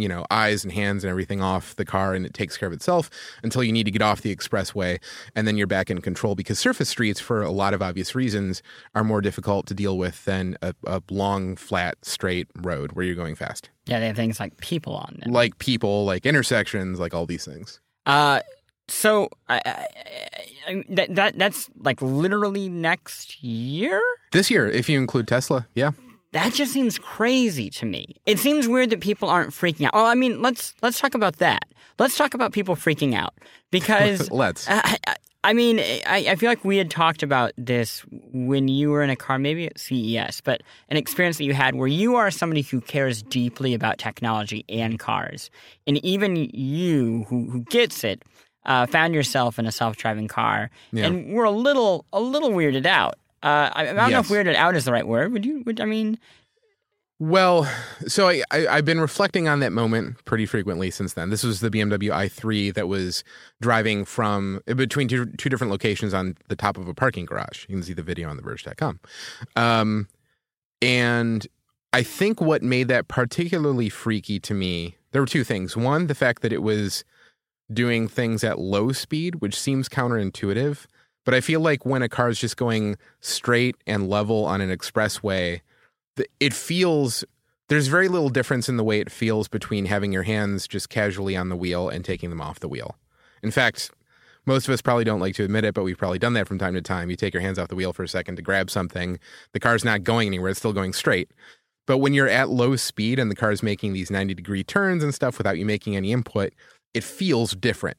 you 0.00 0.08
know 0.08 0.24
eyes 0.30 0.64
and 0.64 0.72
hands 0.72 1.02
and 1.04 1.10
everything 1.10 1.40
off 1.42 1.74
the 1.76 1.84
car 1.84 2.14
and 2.14 2.24
it 2.24 2.32
takes 2.32 2.56
care 2.56 2.66
of 2.68 2.72
itself 2.72 3.10
until 3.42 3.62
you 3.64 3.72
need 3.72 3.84
to 3.84 3.90
get 3.90 4.00
off 4.02 4.20
the 4.22 4.34
expressway 4.34 4.98
and 5.34 5.46
then 5.46 5.56
you're 5.56 5.66
back 5.66 5.90
in 5.90 6.00
control 6.00 6.34
because 6.34 6.58
surface 6.58 6.88
streets 6.88 7.18
for 7.20 7.42
a 7.42 7.50
lot 7.50 7.74
of 7.74 7.82
obvious 7.82 8.14
reasons 8.14 8.62
are 8.94 9.02
more 9.04 9.20
difficult 9.20 9.66
to 9.66 9.74
deal 9.74 9.98
with 9.98 10.24
than 10.24 10.56
a, 10.62 10.74
a 10.86 11.02
long 11.10 11.56
flat 11.56 11.96
straight 12.02 12.46
road 12.56 12.92
where 12.92 13.04
you're 13.04 13.14
going 13.14 13.34
fast 13.34 13.70
Yeah, 13.86 13.98
they 14.00 14.06
have 14.06 14.16
things 14.16 14.38
like 14.40 14.56
people 14.58 14.94
on 14.94 15.18
them. 15.20 15.32
like 15.32 15.58
people 15.58 16.04
like 16.04 16.24
intersections 16.26 16.98
like 17.00 17.12
all 17.14 17.26
these 17.26 17.44
things 17.44 17.80
Uh, 18.06 18.40
so 18.90 19.28
I, 19.48 19.60
I, 19.66 19.86
I, 20.68 20.84
that, 20.90 21.14
that 21.16 21.38
that's 21.38 21.68
like 21.80 22.00
literally 22.00 22.68
next 22.68 23.42
year. 23.42 24.00
this 24.32 24.50
year 24.50 24.66
if 24.66 24.88
you 24.88 24.96
include 24.98 25.26
tesla 25.28 25.66
yeah 25.74 25.90
That 26.32 26.52
just 26.52 26.72
seems 26.72 26.98
crazy 26.98 27.70
to 27.70 27.86
me. 27.86 28.16
It 28.26 28.38
seems 28.38 28.68
weird 28.68 28.90
that 28.90 29.00
people 29.00 29.28
aren't 29.30 29.50
freaking 29.50 29.86
out. 29.86 29.92
Oh, 29.94 30.04
I 30.04 30.14
mean, 30.14 30.42
let's 30.42 30.74
let's 30.82 31.00
talk 31.00 31.14
about 31.14 31.36
that. 31.38 31.64
Let's 31.98 32.16
talk 32.16 32.34
about 32.34 32.52
people 32.52 32.76
freaking 32.76 33.14
out 33.14 33.34
because 33.70 34.30
let's 34.30 34.68
I, 34.68 34.98
I, 35.06 35.16
I 35.44 35.52
mean, 35.54 35.78
I, 35.80 36.26
I 36.30 36.34
feel 36.36 36.50
like 36.50 36.64
we 36.64 36.76
had 36.76 36.90
talked 36.90 37.22
about 37.22 37.52
this 37.56 38.04
when 38.10 38.68
you 38.68 38.90
were 38.90 39.02
in 39.02 39.08
a 39.08 39.16
car, 39.16 39.38
maybe 39.38 39.66
at 39.66 39.78
CES, 39.78 40.40
but 40.42 40.62
an 40.90 40.96
experience 40.96 41.38
that 41.38 41.44
you 41.44 41.54
had 41.54 41.76
where 41.76 41.86
you 41.88 42.16
are 42.16 42.30
somebody 42.30 42.62
who 42.62 42.80
cares 42.82 43.22
deeply 43.22 43.72
about 43.72 43.96
technology 43.98 44.64
and 44.68 44.98
cars, 44.98 45.50
and 45.86 45.96
even 46.04 46.36
you 46.52 47.24
who 47.28 47.48
who 47.50 47.60
gets 47.60 48.04
it. 48.04 48.22
Uh, 48.66 48.84
found 48.84 49.14
yourself 49.14 49.58
in 49.58 49.64
a 49.64 49.72
self-driving 49.72 50.28
car, 50.28 50.70
Yeah. 50.92 51.06
and 51.06 51.32
we're 51.32 51.44
a 51.44 51.50
little, 51.50 52.04
a 52.12 52.20
little 52.20 52.50
weirded 52.50 52.84
out. 52.84 53.14
Uh, 53.42 53.70
I, 53.72 53.82
I 53.82 53.92
don't 53.92 54.10
know 54.10 54.18
if 54.20 54.28
weirded 54.28 54.54
out 54.54 54.74
is 54.74 54.84
the 54.84 54.92
right 54.92 55.06
word. 55.06 55.32
Would 55.32 55.46
you? 55.46 55.62
Would 55.64 55.80
I 55.80 55.84
mean? 55.84 56.18
Well, 57.20 57.68
so 58.06 58.28
I, 58.28 58.42
I, 58.52 58.68
I've 58.68 58.84
been 58.84 59.00
reflecting 59.00 59.48
on 59.48 59.58
that 59.60 59.72
moment 59.72 60.24
pretty 60.24 60.46
frequently 60.46 60.90
since 60.90 61.14
then. 61.14 61.30
This 61.30 61.42
was 61.42 61.58
the 61.58 61.68
BMW 61.68 62.10
i3 62.10 62.72
that 62.74 62.86
was 62.86 63.24
driving 63.60 64.04
from 64.04 64.60
between 64.66 65.08
two, 65.08 65.26
two 65.26 65.48
different 65.48 65.72
locations 65.72 66.14
on 66.14 66.36
the 66.48 66.54
top 66.54 66.76
of 66.76 66.86
a 66.86 66.94
parking 66.94 67.26
garage. 67.26 67.66
You 67.68 67.74
can 67.74 67.82
see 67.82 67.92
the 67.92 68.04
video 68.04 68.30
on 68.30 68.38
theverge.com. 68.38 69.00
Um, 69.56 70.06
and 70.80 71.44
I 71.92 72.04
think 72.04 72.40
what 72.40 72.62
made 72.62 72.86
that 72.86 73.08
particularly 73.08 73.88
freaky 73.88 74.38
to 74.40 74.54
me, 74.54 74.96
there 75.10 75.20
were 75.20 75.26
two 75.26 75.42
things. 75.42 75.76
One, 75.76 76.06
the 76.06 76.14
fact 76.14 76.42
that 76.42 76.52
it 76.52 76.62
was 76.62 77.02
doing 77.72 78.06
things 78.06 78.44
at 78.44 78.60
low 78.60 78.92
speed, 78.92 79.36
which 79.36 79.58
seems 79.58 79.88
counterintuitive. 79.88 80.86
But 81.28 81.34
I 81.34 81.42
feel 81.42 81.60
like 81.60 81.84
when 81.84 82.00
a 82.00 82.08
car 82.08 82.30
is 82.30 82.40
just 82.40 82.56
going 82.56 82.96
straight 83.20 83.76
and 83.86 84.08
level 84.08 84.46
on 84.46 84.62
an 84.62 84.70
expressway, 84.70 85.60
it 86.40 86.54
feels 86.54 87.22
there's 87.68 87.88
very 87.88 88.08
little 88.08 88.30
difference 88.30 88.66
in 88.66 88.78
the 88.78 88.82
way 88.82 88.98
it 88.98 89.12
feels 89.12 89.46
between 89.46 89.84
having 89.84 90.10
your 90.10 90.22
hands 90.22 90.66
just 90.66 90.88
casually 90.88 91.36
on 91.36 91.50
the 91.50 91.54
wheel 91.54 91.90
and 91.90 92.02
taking 92.02 92.30
them 92.30 92.40
off 92.40 92.60
the 92.60 92.66
wheel. 92.66 92.96
In 93.42 93.50
fact, 93.50 93.90
most 94.46 94.66
of 94.66 94.72
us 94.72 94.80
probably 94.80 95.04
don't 95.04 95.20
like 95.20 95.34
to 95.34 95.44
admit 95.44 95.64
it, 95.64 95.74
but 95.74 95.84
we've 95.84 95.98
probably 95.98 96.18
done 96.18 96.32
that 96.32 96.48
from 96.48 96.58
time 96.58 96.72
to 96.72 96.80
time. 96.80 97.10
You 97.10 97.16
take 97.16 97.34
your 97.34 97.42
hands 97.42 97.58
off 97.58 97.68
the 97.68 97.76
wheel 97.76 97.92
for 97.92 98.04
a 98.04 98.08
second 98.08 98.36
to 98.36 98.42
grab 98.42 98.70
something. 98.70 99.20
The 99.52 99.60
car's 99.60 99.84
not 99.84 100.04
going 100.04 100.28
anywhere, 100.28 100.48
it's 100.48 100.60
still 100.60 100.72
going 100.72 100.94
straight. 100.94 101.30
But 101.86 101.98
when 101.98 102.14
you're 102.14 102.26
at 102.26 102.48
low 102.48 102.74
speed 102.76 103.18
and 103.18 103.30
the 103.30 103.36
car's 103.36 103.62
making 103.62 103.92
these 103.92 104.10
90 104.10 104.32
degree 104.32 104.64
turns 104.64 105.04
and 105.04 105.14
stuff 105.14 105.36
without 105.36 105.58
you 105.58 105.66
making 105.66 105.94
any 105.94 106.10
input, 106.10 106.54
it 106.94 107.04
feels 107.04 107.50
different. 107.50 107.98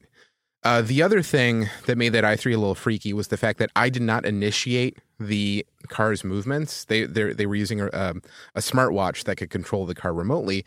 Uh, 0.62 0.82
the 0.82 1.02
other 1.02 1.22
thing 1.22 1.70
that 1.86 1.96
made 1.96 2.10
that 2.10 2.24
i3 2.24 2.54
a 2.54 2.58
little 2.58 2.74
freaky 2.74 3.12
was 3.14 3.28
the 3.28 3.38
fact 3.38 3.58
that 3.58 3.70
I 3.74 3.88
did 3.88 4.02
not 4.02 4.26
initiate 4.26 4.98
the 5.18 5.66
car's 5.88 6.22
movements. 6.22 6.84
They 6.84 7.04
they 7.04 7.46
were 7.46 7.54
using 7.54 7.80
a, 7.80 7.88
um, 7.92 8.22
a 8.54 8.60
smartwatch 8.60 9.24
that 9.24 9.36
could 9.36 9.50
control 9.50 9.86
the 9.86 9.94
car 9.94 10.12
remotely. 10.12 10.64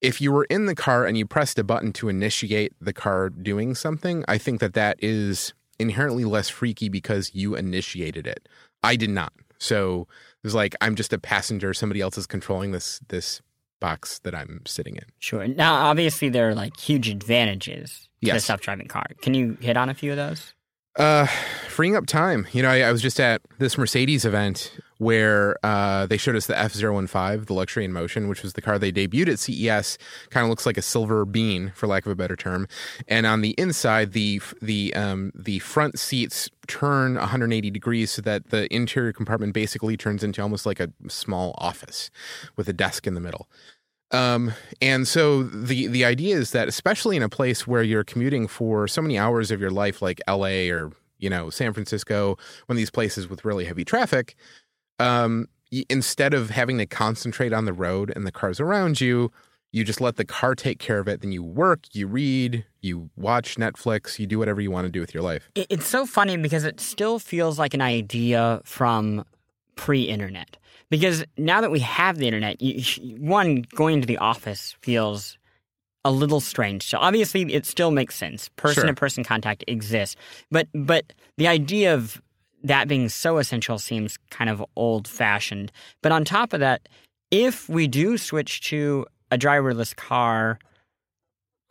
If 0.00 0.20
you 0.20 0.32
were 0.32 0.44
in 0.44 0.66
the 0.66 0.74
car 0.74 1.06
and 1.06 1.16
you 1.16 1.26
pressed 1.26 1.58
a 1.58 1.64
button 1.64 1.92
to 1.94 2.08
initiate 2.08 2.72
the 2.80 2.92
car 2.92 3.30
doing 3.30 3.74
something, 3.74 4.24
I 4.28 4.38
think 4.38 4.60
that 4.60 4.74
that 4.74 4.98
is 5.02 5.54
inherently 5.78 6.24
less 6.24 6.48
freaky 6.48 6.88
because 6.88 7.34
you 7.34 7.54
initiated 7.54 8.26
it. 8.26 8.48
I 8.82 8.96
did 8.96 9.10
not. 9.10 9.32
So 9.58 10.02
it 10.42 10.46
was 10.46 10.54
like 10.54 10.74
I'm 10.80 10.94
just 10.94 11.12
a 11.12 11.18
passenger. 11.18 11.74
Somebody 11.74 12.00
else 12.00 12.18
is 12.18 12.26
controlling 12.26 12.72
this 12.72 13.00
this 13.08 13.40
box 13.80 14.18
that 14.20 14.34
I'm 14.34 14.62
sitting 14.66 14.96
in. 14.96 15.04
Sure. 15.18 15.46
Now, 15.46 15.74
obviously, 15.74 16.28
there 16.28 16.48
are 16.48 16.54
like 16.54 16.76
huge 16.78 17.08
advantages 17.08 18.08
to 18.22 18.28
Yes. 18.28 18.36
a 18.42 18.46
self-driving 18.46 18.88
car. 18.88 19.06
Can 19.22 19.34
you 19.34 19.56
hit 19.60 19.76
on 19.76 19.88
a 19.88 19.94
few 19.94 20.10
of 20.10 20.16
those? 20.16 20.54
Uh, 20.96 21.26
freeing 21.68 21.94
up 21.94 22.06
time. 22.06 22.46
You 22.52 22.62
know, 22.62 22.70
I, 22.70 22.80
I 22.80 22.92
was 22.92 23.02
just 23.02 23.20
at 23.20 23.42
this 23.58 23.76
Mercedes 23.76 24.24
event 24.24 24.72
where 24.96 25.56
uh, 25.62 26.06
they 26.06 26.16
showed 26.16 26.36
us 26.36 26.46
the 26.46 26.58
F 26.58 26.72
015, 26.72 27.44
the 27.44 27.52
luxury 27.52 27.84
in 27.84 27.92
motion, 27.92 28.28
which 28.28 28.42
was 28.42 28.54
the 28.54 28.62
car 28.62 28.78
they 28.78 28.90
debuted 28.90 29.28
at 29.28 29.38
CES. 29.38 29.98
Kind 30.30 30.44
of 30.44 30.48
looks 30.48 30.64
like 30.64 30.78
a 30.78 30.82
silver 30.82 31.26
bean, 31.26 31.70
for 31.74 31.86
lack 31.86 32.06
of 32.06 32.12
a 32.12 32.14
better 32.14 32.34
term. 32.34 32.66
And 33.08 33.26
on 33.26 33.42
the 33.42 33.50
inside, 33.58 34.12
the 34.12 34.40
the 34.62 34.94
um, 34.94 35.32
the 35.34 35.58
front 35.58 35.98
seats 35.98 36.48
turn 36.66 37.16
180 37.16 37.70
degrees 37.70 38.10
so 38.10 38.22
that 38.22 38.48
the 38.48 38.72
interior 38.74 39.12
compartment 39.12 39.52
basically 39.52 39.98
turns 39.98 40.24
into 40.24 40.40
almost 40.40 40.64
like 40.64 40.80
a 40.80 40.90
small 41.08 41.54
office 41.58 42.10
with 42.56 42.68
a 42.68 42.72
desk 42.72 43.06
in 43.06 43.12
the 43.12 43.20
middle. 43.20 43.48
Um, 44.12 44.52
and 44.80 45.06
so 45.08 45.42
the 45.42 45.88
the 45.88 46.04
idea 46.04 46.36
is 46.36 46.52
that 46.52 46.68
especially 46.68 47.16
in 47.16 47.22
a 47.22 47.28
place 47.28 47.66
where 47.66 47.82
you're 47.82 48.04
commuting 48.04 48.46
for 48.46 48.86
so 48.86 49.02
many 49.02 49.18
hours 49.18 49.50
of 49.50 49.60
your 49.60 49.70
life, 49.70 50.00
like 50.00 50.20
LA 50.28 50.70
or 50.70 50.92
you 51.18 51.28
know 51.28 51.50
San 51.50 51.72
Francisco, 51.72 52.36
one 52.66 52.74
of 52.74 52.76
these 52.76 52.90
places 52.90 53.28
with 53.28 53.44
really 53.44 53.64
heavy 53.64 53.84
traffic, 53.84 54.36
um, 55.00 55.48
instead 55.88 56.34
of 56.34 56.50
having 56.50 56.78
to 56.78 56.86
concentrate 56.86 57.52
on 57.52 57.64
the 57.64 57.72
road 57.72 58.12
and 58.14 58.26
the 58.26 58.32
cars 58.32 58.60
around 58.60 59.00
you, 59.00 59.32
you 59.72 59.84
just 59.84 60.00
let 60.00 60.16
the 60.16 60.24
car 60.24 60.54
take 60.54 60.78
care 60.78 60.98
of 60.98 61.08
it. 61.08 61.20
Then 61.20 61.32
you 61.32 61.42
work, 61.42 61.80
you 61.92 62.06
read, 62.06 62.64
you 62.80 63.10
watch 63.16 63.56
Netflix, 63.56 64.18
you 64.18 64.26
do 64.26 64.38
whatever 64.38 64.60
you 64.60 64.70
want 64.70 64.86
to 64.86 64.90
do 64.90 65.00
with 65.00 65.12
your 65.12 65.22
life. 65.22 65.50
It's 65.54 65.86
so 65.86 66.06
funny 66.06 66.36
because 66.36 66.64
it 66.64 66.80
still 66.80 67.18
feels 67.18 67.58
like 67.58 67.74
an 67.74 67.82
idea 67.82 68.60
from 68.64 69.24
pre-internet. 69.76 70.56
Because 70.90 71.24
now 71.36 71.60
that 71.60 71.70
we 71.70 71.80
have 71.80 72.18
the 72.18 72.26
internet, 72.26 72.60
you, 72.62 73.16
one 73.16 73.64
going 73.74 74.00
to 74.00 74.06
the 74.06 74.18
office 74.18 74.76
feels 74.82 75.36
a 76.04 76.10
little 76.10 76.40
strange. 76.40 76.86
So 76.86 76.98
obviously, 76.98 77.52
it 77.52 77.66
still 77.66 77.90
makes 77.90 78.14
sense. 78.14 78.48
Person-to-person 78.50 79.24
contact 79.24 79.64
exists, 79.66 80.14
but 80.50 80.68
but 80.72 81.12
the 81.36 81.48
idea 81.48 81.94
of 81.94 82.22
that 82.62 82.86
being 82.86 83.08
so 83.08 83.38
essential 83.38 83.78
seems 83.78 84.16
kind 84.30 84.48
of 84.48 84.64
old-fashioned. 84.76 85.72
But 86.02 86.12
on 86.12 86.24
top 86.24 86.52
of 86.52 86.60
that, 86.60 86.88
if 87.30 87.68
we 87.68 87.88
do 87.88 88.16
switch 88.18 88.60
to 88.68 89.06
a 89.32 89.38
driverless 89.38 89.94
car, 89.96 90.58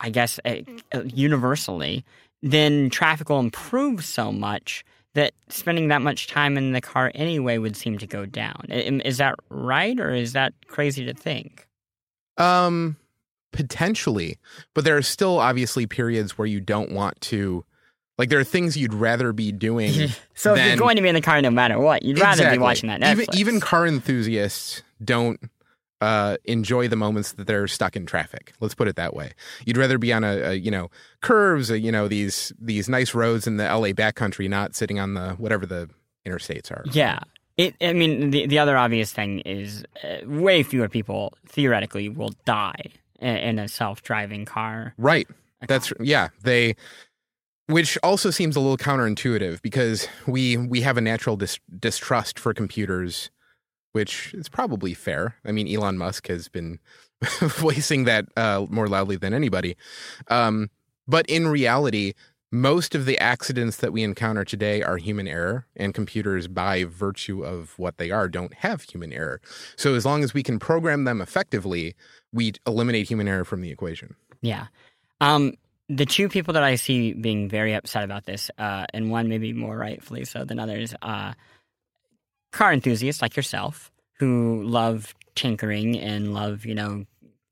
I 0.01 0.09
guess 0.09 0.39
uh, 0.45 0.57
universally, 1.05 2.03
then 2.41 2.89
traffic 2.89 3.29
will 3.29 3.39
improve 3.39 4.03
so 4.03 4.31
much 4.33 4.83
that 5.15 5.33
spending 5.49 5.87
that 5.89 6.01
much 6.01 6.27
time 6.27 6.57
in 6.57 6.71
the 6.71 6.81
car 6.81 7.11
anyway 7.15 7.57
would 7.57 7.75
seem 7.75 7.97
to 7.97 8.07
go 8.07 8.25
down. 8.25 8.65
Is 8.69 9.17
that 9.17 9.35
right, 9.49 9.99
or 9.99 10.11
is 10.13 10.33
that 10.33 10.53
crazy 10.67 11.03
to 11.05 11.13
think? 11.13 11.67
Um, 12.37 12.97
potentially, 13.51 14.37
but 14.73 14.83
there 14.83 14.97
are 14.97 15.01
still 15.01 15.39
obviously 15.39 15.87
periods 15.87 16.37
where 16.37 16.45
you 16.45 16.59
don't 16.61 16.91
want 16.91 17.19
to. 17.21 17.65
Like 18.17 18.29
there 18.29 18.39
are 18.39 18.45
things 18.45 18.77
you'd 18.77 18.93
rather 18.93 19.33
be 19.33 19.51
doing. 19.51 20.09
So 20.37 20.53
if 20.53 20.65
you're 20.67 20.75
going 20.77 20.97
to 20.97 21.01
be 21.01 21.07
in 21.07 21.15
the 21.15 21.21
car 21.21 21.41
no 21.41 21.49
matter 21.49 21.79
what, 21.79 22.03
you'd 22.03 22.19
rather 22.19 22.41
Exactly. 22.43 22.57
be 22.57 22.61
watching 22.61 22.89
that 22.89 22.99
Netflix. 22.99 23.21
Even 23.33 23.35
even 23.35 23.59
car 23.61 23.87
enthusiasts 23.87 24.83
don't 25.03 25.39
uh, 26.01 26.37
enjoy 26.43 26.87
the 26.87 26.95
moments 26.95 27.33
that 27.33 27.47
they're 27.47 27.67
stuck 27.67 27.95
in 27.95 28.05
traffic. 28.05 28.53
Let's 28.59 28.75
put 28.75 28.87
it 28.87 28.95
that 28.95 29.15
way. 29.15 29.31
You'd 29.65 29.77
rather 29.77 29.97
be 29.97 30.11
on 30.13 30.23
a, 30.23 30.37
a 30.37 30.53
you 30.53 30.71
know 30.71 30.89
curves, 31.21 31.71
uh, 31.71 31.75
you 31.75 31.91
know 31.91 32.07
these 32.07 32.53
these 32.59 32.89
nice 32.89 33.13
roads 33.13 33.47
in 33.47 33.57
the 33.57 33.63
LA 33.63 33.89
backcountry, 33.89 34.49
not 34.49 34.75
sitting 34.75 34.99
on 34.99 35.13
the 35.13 35.31
whatever 35.33 35.65
the 35.65 35.89
interstates 36.25 36.71
are. 36.71 36.83
Yeah. 36.91 37.19
It, 37.57 37.73
I 37.79 37.93
mean, 37.93 38.31
the, 38.31 38.47
the 38.47 38.59
other 38.59 38.77
obvious 38.77 39.13
thing 39.13 39.39
is 39.39 39.85
uh, 40.03 40.17
way 40.25 40.61
fewer 40.61 40.89
people 40.89 41.33
theoretically 41.47 42.09
will 42.09 42.33
die 42.43 42.91
in, 43.19 43.37
in 43.37 43.59
a 43.59 43.67
self 43.67 44.01
driving 44.03 44.45
car. 44.45 44.93
Right. 44.97 45.27
That's 45.67 45.93
yeah. 45.99 46.29
They, 46.43 46.75
which 47.67 47.97
also 48.03 48.29
seems 48.29 48.55
a 48.55 48.59
little 48.59 48.77
counterintuitive 48.77 49.61
because 49.61 50.07
we 50.27 50.57
we 50.57 50.81
have 50.81 50.97
a 50.97 51.01
natural 51.01 51.37
dis- 51.37 51.59
distrust 51.79 52.37
for 52.37 52.53
computers, 52.53 53.31
which 53.95 54.33
is 54.33 54.49
probably 54.49 54.93
fair. 54.93 55.37
I 55.45 55.53
mean, 55.53 55.73
Elon 55.73 55.97
Musk 55.97 56.27
has 56.27 56.49
been 56.49 56.79
voicing 57.39 58.03
that 58.03 58.25
uh, 58.35 58.65
more 58.69 58.89
loudly 58.89 59.15
than 59.15 59.33
anybody. 59.33 59.77
Um, 60.27 60.69
but 61.07 61.25
in 61.27 61.47
reality, 61.47 62.11
most 62.51 62.93
of 62.93 63.05
the 63.05 63.17
accidents 63.19 63.77
that 63.77 63.93
we 63.93 64.03
encounter 64.03 64.43
today 64.43 64.83
are 64.83 64.97
human 64.97 65.29
error, 65.29 65.65
and 65.77 65.93
computers, 65.93 66.49
by 66.49 66.83
virtue 66.83 67.45
of 67.45 67.79
what 67.79 67.97
they 67.97 68.11
are, 68.11 68.27
don't 68.27 68.53
have 68.55 68.81
human 68.81 69.13
error. 69.13 69.39
So 69.77 69.95
as 69.95 70.05
long 70.05 70.25
as 70.25 70.33
we 70.33 70.43
can 70.43 70.59
program 70.59 71.05
them 71.05 71.21
effectively, 71.21 71.95
we 72.33 72.51
eliminate 72.67 73.07
human 73.07 73.29
error 73.29 73.45
from 73.45 73.61
the 73.61 73.71
equation. 73.71 74.13
Yeah. 74.41 74.67
Um, 75.21 75.53
the 75.87 76.05
two 76.05 76.27
people 76.27 76.53
that 76.55 76.63
I 76.63 76.75
see 76.75 77.13
being 77.13 77.47
very 77.47 77.73
upset 77.73 78.03
about 78.03 78.25
this, 78.25 78.51
uh, 78.57 78.87
and 78.93 79.09
one 79.09 79.29
maybe 79.29 79.53
more 79.53 79.77
rightfully 79.77 80.25
so 80.25 80.43
than 80.43 80.59
others, 80.59 80.93
uh, 81.01 81.31
car 82.55 82.71
enthusiasts 82.73 83.21
like 83.21 83.35
yourself 83.35 83.91
who 84.17 84.63
love 84.63 85.13
tinkering 85.35 85.99
and 85.99 86.33
love, 86.33 86.65
you 86.65 86.73
know, 86.73 87.05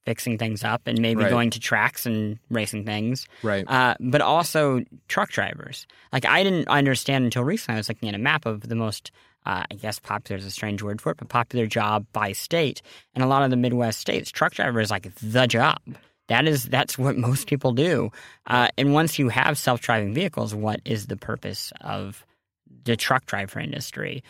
fixing 0.05 0.37
things 0.37 0.63
up 0.63 0.81
and 0.85 0.99
maybe 0.99 1.23
Right. 1.23 1.29
going 1.29 1.49
to 1.51 1.59
tracks 1.59 2.05
and 2.05 2.39
racing 2.49 2.85
things. 2.85 3.25
Right. 3.41 3.65
Uh, 3.67 3.95
but 3.99 4.21
also 4.21 4.83
truck 5.07 5.29
drivers. 5.29 5.85
Like 6.11 6.25
I 6.25 6.43
didn't 6.43 6.67
understand 6.67 7.25
until 7.25 7.43
recently. 7.43 7.75
I 7.75 7.79
was 7.79 7.89
looking 7.89 8.09
at 8.09 8.15
a 8.15 8.17
map 8.17 8.45
of 8.45 8.67
the 8.67 8.75
most, 8.75 9.11
uh, 9.45 9.63
I 9.69 9.75
guess, 9.75 9.99
popular 9.99 10.37
is 10.39 10.45
a 10.45 10.51
strange 10.51 10.81
word 10.83 10.99
for 11.01 11.11
it, 11.11 11.17
but 11.17 11.29
popular 11.29 11.67
job 11.67 12.05
by 12.13 12.31
state. 12.33 12.81
And 13.13 13.23
a 13.23 13.27
lot 13.27 13.43
of 13.43 13.49
the 13.49 13.57
Midwest 13.57 13.99
states, 13.99 14.31
truck 14.31 14.53
driver 14.53 14.79
is 14.81 14.91
like 14.91 15.13
the 15.15 15.47
job. 15.47 15.79
That 16.27 16.47
is 16.47 16.63
that's 16.63 16.97
what 16.97 17.17
most 17.17 17.47
people 17.47 17.73
do. 17.73 18.09
Uh, 18.47 18.69
and 18.77 18.93
once 18.93 19.19
you 19.19 19.29
have 19.29 19.57
self-driving 19.57 20.13
vehicles, 20.13 20.55
what 20.55 20.79
is 20.85 21.07
the 21.07 21.17
purpose 21.17 21.71
of 21.81 22.25
the 22.85 22.95
truck 22.95 23.25
driver 23.25 23.59
industry? 23.59 24.23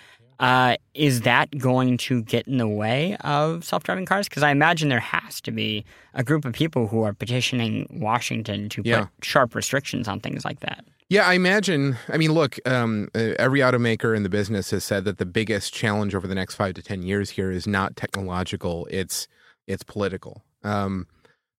Uh, 0.43 0.75
is 0.93 1.21
that 1.21 1.57
going 1.57 1.95
to 1.95 2.21
get 2.23 2.45
in 2.50 2.57
the 2.57 2.67
way 2.67 3.15
of 3.21 3.63
self-driving 3.63 4.05
cars? 4.05 4.27
Because 4.27 4.43
I 4.43 4.51
imagine 4.51 4.89
there 4.89 5.00
has 5.00 5.39
to 5.39 5.51
be 5.51 5.85
a 6.13 6.21
group 6.21 6.43
of 6.43 6.51
people 6.51 6.88
who 6.88 7.01
are 7.03 7.13
petitioning 7.13 7.88
Washington 7.89 8.67
to 8.67 8.81
Yeah. 8.83 9.05
put 9.05 9.09
sharp 9.25 9.55
restrictions 9.55 10.05
on 10.09 10.19
things 10.19 10.43
like 10.43 10.59
that. 10.59 10.83
Yeah, 11.07 11.25
I 11.25 11.35
imagine. 11.35 11.95
I 12.09 12.17
mean, 12.17 12.33
look, 12.33 12.59
um, 12.67 13.07
uh, 13.15 13.35
every 13.39 13.62
automaker 13.62 14.13
in 14.13 14.23
the 14.23 14.29
business 14.29 14.71
has 14.71 14.83
said 14.83 15.05
that 15.05 15.17
the 15.17 15.25
biggest 15.25 15.73
challenge 15.73 16.13
over 16.13 16.27
the 16.27 16.35
next 16.35 16.55
five 16.55 16.73
to 16.73 16.81
ten 16.81 17.03
years 17.03 17.29
here 17.29 17.50
is 17.50 17.65
not 17.65 17.95
technological; 17.95 18.85
it's 18.91 19.29
it's 19.65 19.83
political. 19.83 20.43
Um, 20.65 21.07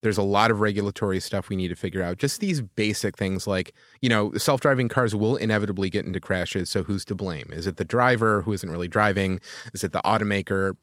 there's 0.04 0.18
a 0.18 0.22
lot 0.22 0.50
of 0.50 0.60
regulatory 0.60 1.18
stuff 1.18 1.48
we 1.48 1.56
need 1.56 1.68
to 1.68 1.74
figure 1.74 2.02
out. 2.02 2.18
Just 2.18 2.40
these 2.40 2.60
basic 2.60 3.16
things, 3.16 3.46
like 3.46 3.74
you 4.02 4.10
know, 4.10 4.34
self-driving 4.34 4.90
cars 4.90 5.16
will 5.16 5.36
inevitably 5.36 5.88
get 5.88 6.04
into 6.04 6.20
crashes. 6.20 6.68
So 6.68 6.82
who's 6.82 7.06
to 7.06 7.14
blame? 7.14 7.48
Is 7.50 7.66
it 7.66 7.78
the 7.78 7.86
driver 7.86 8.42
who 8.42 8.52
isn't 8.52 8.70
really 8.70 8.86
driving? 8.86 9.40
Is 9.72 9.82
it 9.82 9.92
the 9.92 10.02
automaker? 10.02 10.76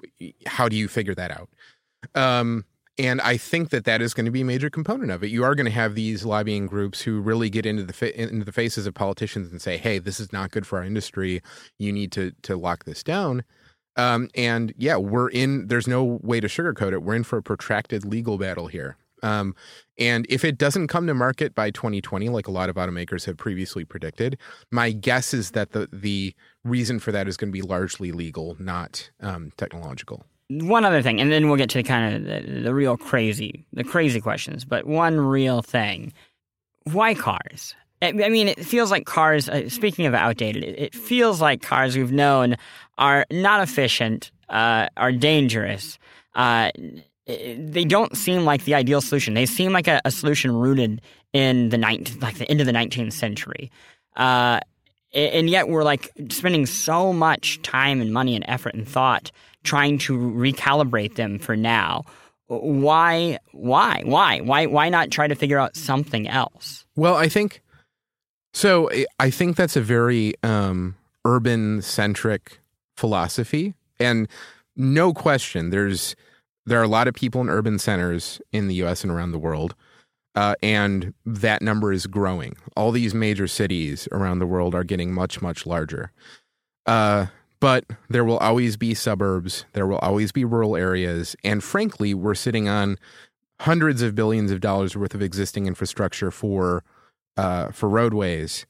How 0.48 0.68
do 0.68 0.76
you 0.76 0.88
figure 0.88 1.14
that 1.14 1.30
out? 1.30 1.50
Um, 2.16 2.66
and 2.98 3.22
I 3.22 3.38
think 3.38 3.70
that 3.70 3.86
that 3.86 4.02
is 4.02 4.16
going 4.16 4.26
to 4.26 4.32
be 4.32 4.42
a 4.42 4.46
major 4.46 4.72
component 4.72 5.12
of 5.12 5.24
it. 5.24 5.30
You 5.30 5.44
are 5.44 5.54
going 5.54 5.66
to 5.66 5.72
have 5.72 5.94
these 5.94 6.26
lobbying 6.26 6.66
groups 6.66 7.02
who 7.02 7.22
really 7.22 7.52
get 7.52 7.68
into 7.68 7.84
the 7.84 7.94
fa- 7.94 8.20
into 8.20 8.44
the 8.44 8.52
faces 8.52 8.88
of 8.88 8.96
politicians 8.96 9.52
and 9.52 9.62
say, 9.62 9.78
"Hey, 9.78 10.00
this 10.00 10.20
is 10.20 10.34
not 10.34 10.50
good 10.50 10.66
for 10.66 10.80
our 10.80 10.84
industry. 10.84 11.44
You 11.78 11.94
need 11.94 12.12
to 12.14 12.32
to 12.42 12.58
lock 12.58 12.86
this 12.86 13.04
down." 13.04 13.44
Um, 13.98 14.30
and 14.34 14.74
yeah, 14.78 14.98
we're 14.98 15.30
in. 15.30 15.68
There's 15.68 15.88
no 15.88 16.20
way 16.24 16.40
to 16.40 16.48
sugarcoat 16.48 16.92
it. 16.92 17.04
We're 17.04 17.14
in 17.14 17.24
for 17.24 17.38
a 17.38 17.44
protracted 17.44 18.04
legal 18.04 18.40
battle 18.40 18.66
here. 18.66 18.98
Um, 19.22 19.56
and 19.98 20.26
if 20.30 20.44
it 20.44 20.58
doesn't 20.58 20.88
come 20.88 21.08
to 21.08 21.14
market 21.14 21.54
by 21.54 21.72
2020, 21.72 22.30
like 22.30 22.48
a 22.48 22.52
lot 22.52 22.70
of 22.70 22.76
automakers 22.76 23.26
have 23.26 23.38
previously 23.38 23.86
predicted, 23.86 24.38
my 24.72 24.92
guess 24.92 25.34
is 25.34 25.52
that 25.52 25.72
the 25.72 25.88
the 25.92 26.34
reason 26.64 27.00
for 27.00 27.12
that 27.12 27.28
is 27.28 27.38
going 27.38 27.50
to 27.50 27.54
be 27.54 27.62
largely 27.62 28.12
legal, 28.12 28.56
not 28.60 29.10
um, 29.22 29.52
technological. 29.58 30.26
One 30.50 30.84
other 30.84 31.02
thing, 31.02 31.22
and 31.22 31.32
then 31.32 31.48
we'll 31.48 31.58
get 31.58 31.70
to 31.72 31.78
the 31.78 31.84
kind 31.84 32.16
of 32.16 32.24
the, 32.24 32.62
the 32.62 32.74
real 32.74 32.98
crazy, 32.98 33.66
the 33.74 33.84
crazy 33.84 34.20
questions. 34.20 34.66
But 34.66 34.86
one 34.86 35.20
real 35.20 35.62
thing: 35.62 36.14
why 36.84 37.14
cars? 37.14 37.76
I 38.04 38.12
mean, 38.14 38.48
it 38.48 38.66
feels 38.66 38.90
like 38.90 39.06
cars. 39.06 39.48
Uh, 39.48 39.70
speaking 39.70 40.08
of 40.08 40.16
outdated, 40.16 40.64
it, 40.64 40.80
it, 40.80 40.96
feels 40.96 41.40
like 41.40 41.62
cars 41.62 41.96
we've 41.96 42.12
known 42.12 42.56
are 42.98 43.28
not 43.30 43.62
efficient, 43.62 44.32
uh, 44.50 44.88
are 44.98 45.12
dangerous. 45.12 46.00
Uh, 46.34 46.72
they 47.58 47.86
don't 47.86 48.16
seem 48.16 48.46
like 48.46 48.66
the 48.66 48.76
ideal 48.76 49.02
solution. 49.02 49.34
They 49.34 49.46
seem 49.46 49.72
like 49.74 49.88
a, 49.88 50.02
a 50.06 50.12
solution 50.12 50.52
rooted 50.52 51.02
in 51.34 51.70
the 51.70 51.78
19th, 51.78 52.22
like 52.22 52.38
the 52.38 52.50
end 52.50 52.60
of 52.62 52.68
the 52.68 52.74
19th 52.74 53.14
century. 53.14 53.72
Uh, 54.16 54.60
and 55.14 55.50
yet 55.50 55.68
we're 55.68 55.84
like 55.84 56.12
spending 56.30 56.66
so 56.66 57.12
much 57.12 57.62
time 57.62 58.02
and 58.02 58.14
money 58.14 58.36
and 58.36 58.46
effort 58.48 58.74
and 58.74 58.88
thought 58.88 59.32
trying 59.64 59.98
to 60.00 60.18
recalibrate 60.18 61.16
them 61.16 61.38
for 61.38 61.56
now. 61.56 62.04
Why? 62.48 63.40
Why? 63.52 64.02
Why? 64.06 64.40
Why? 64.42 64.66
Why 64.66 64.90
not 64.90 65.12
try 65.12 65.28
to 65.28 65.36
figure 65.36 65.58
out 65.58 65.76
something 65.76 66.28
else? 66.28 66.86
Well, 66.96 67.16
I 67.16 67.30
think 67.30 67.62
so. 68.54 68.90
I 69.20 69.30
think 69.30 69.56
that's 69.56 69.76
a 69.76 69.82
very 69.82 70.34
um, 70.44 70.96
urban 71.24 71.82
centric 71.82 72.60
philosophy, 72.98 73.74
and 74.00 74.28
no 74.76 75.14
question, 75.14 75.70
there's 75.70 76.16
there 76.66 76.80
are 76.80 76.84
a 76.84 76.88
lot 76.88 77.08
of 77.08 77.14
people 77.14 77.42
in 77.42 77.50
urban 77.50 77.80
centers 77.80 78.42
in 78.52 78.68
the 78.68 78.76
U.S. 78.76 79.04
and 79.04 79.12
around 79.12 79.32
the 79.32 79.40
world, 79.40 79.76
uh, 80.36 80.56
and 80.62 81.14
that 81.26 81.62
number 81.62 81.92
is 81.92 82.08
growing. 82.08 82.56
All 82.76 82.92
these 82.92 83.14
major 83.14 83.48
cities 83.48 84.08
around 84.12 84.40
the 84.40 84.48
world 84.48 84.76
are 84.76 84.84
getting 84.84 85.14
much, 85.14 85.42
much 85.42 85.66
larger. 85.66 86.12
Uh, 86.86 87.28
but 87.60 87.86
there 88.10 88.26
will 88.26 88.38
always 88.40 88.76
be 88.78 88.94
suburbs. 88.94 89.66
There 89.74 89.86
will 89.86 90.00
always 90.00 90.32
be 90.32 90.46
rural 90.46 90.76
areas, 90.76 91.36
and 91.44 91.64
frankly, 91.64 92.14
we're 92.14 92.36
sitting 92.36 92.68
on 92.68 92.98
hundreds 93.62 94.02
of 94.02 94.16
billions 94.16 94.52
of 94.52 94.60
dollars 94.60 94.96
worth 94.98 95.14
of 95.14 95.22
existing 95.22 95.68
infrastructure 95.68 96.32
for 96.32 96.84
uh, 97.38 97.72
for 97.72 97.88
roadways 97.88 98.66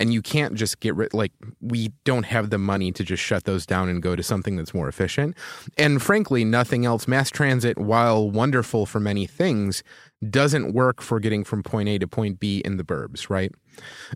and 0.00 0.12
you 0.12 0.22
can't 0.22 0.54
just 0.54 0.80
get 0.80 0.96
rid 0.96 1.12
like 1.12 1.32
we 1.60 1.92
don't 2.04 2.24
have 2.24 2.50
the 2.50 2.58
money 2.58 2.90
to 2.90 3.04
just 3.04 3.22
shut 3.22 3.44
those 3.44 3.66
down 3.66 3.88
and 3.88 4.02
go 4.02 4.16
to 4.16 4.22
something 4.22 4.56
that's 4.56 4.72
more 4.72 4.88
efficient. 4.88 5.36
And 5.76 6.02
frankly 6.02 6.42
nothing 6.44 6.86
else. 6.86 7.06
Mass 7.06 7.30
transit 7.30 7.78
while 7.78 8.28
wonderful 8.30 8.86
for 8.86 8.98
many 8.98 9.26
things 9.26 9.84
doesn't 10.28 10.72
work 10.72 11.02
for 11.02 11.20
getting 11.20 11.44
from 11.44 11.62
point 11.62 11.88
a 11.90 11.98
to 11.98 12.08
point 12.08 12.40
b 12.40 12.62
in 12.64 12.78
the 12.78 12.84
burbs 12.84 13.28
right? 13.28 13.52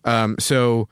Um, 0.05 0.37
so 0.39 0.89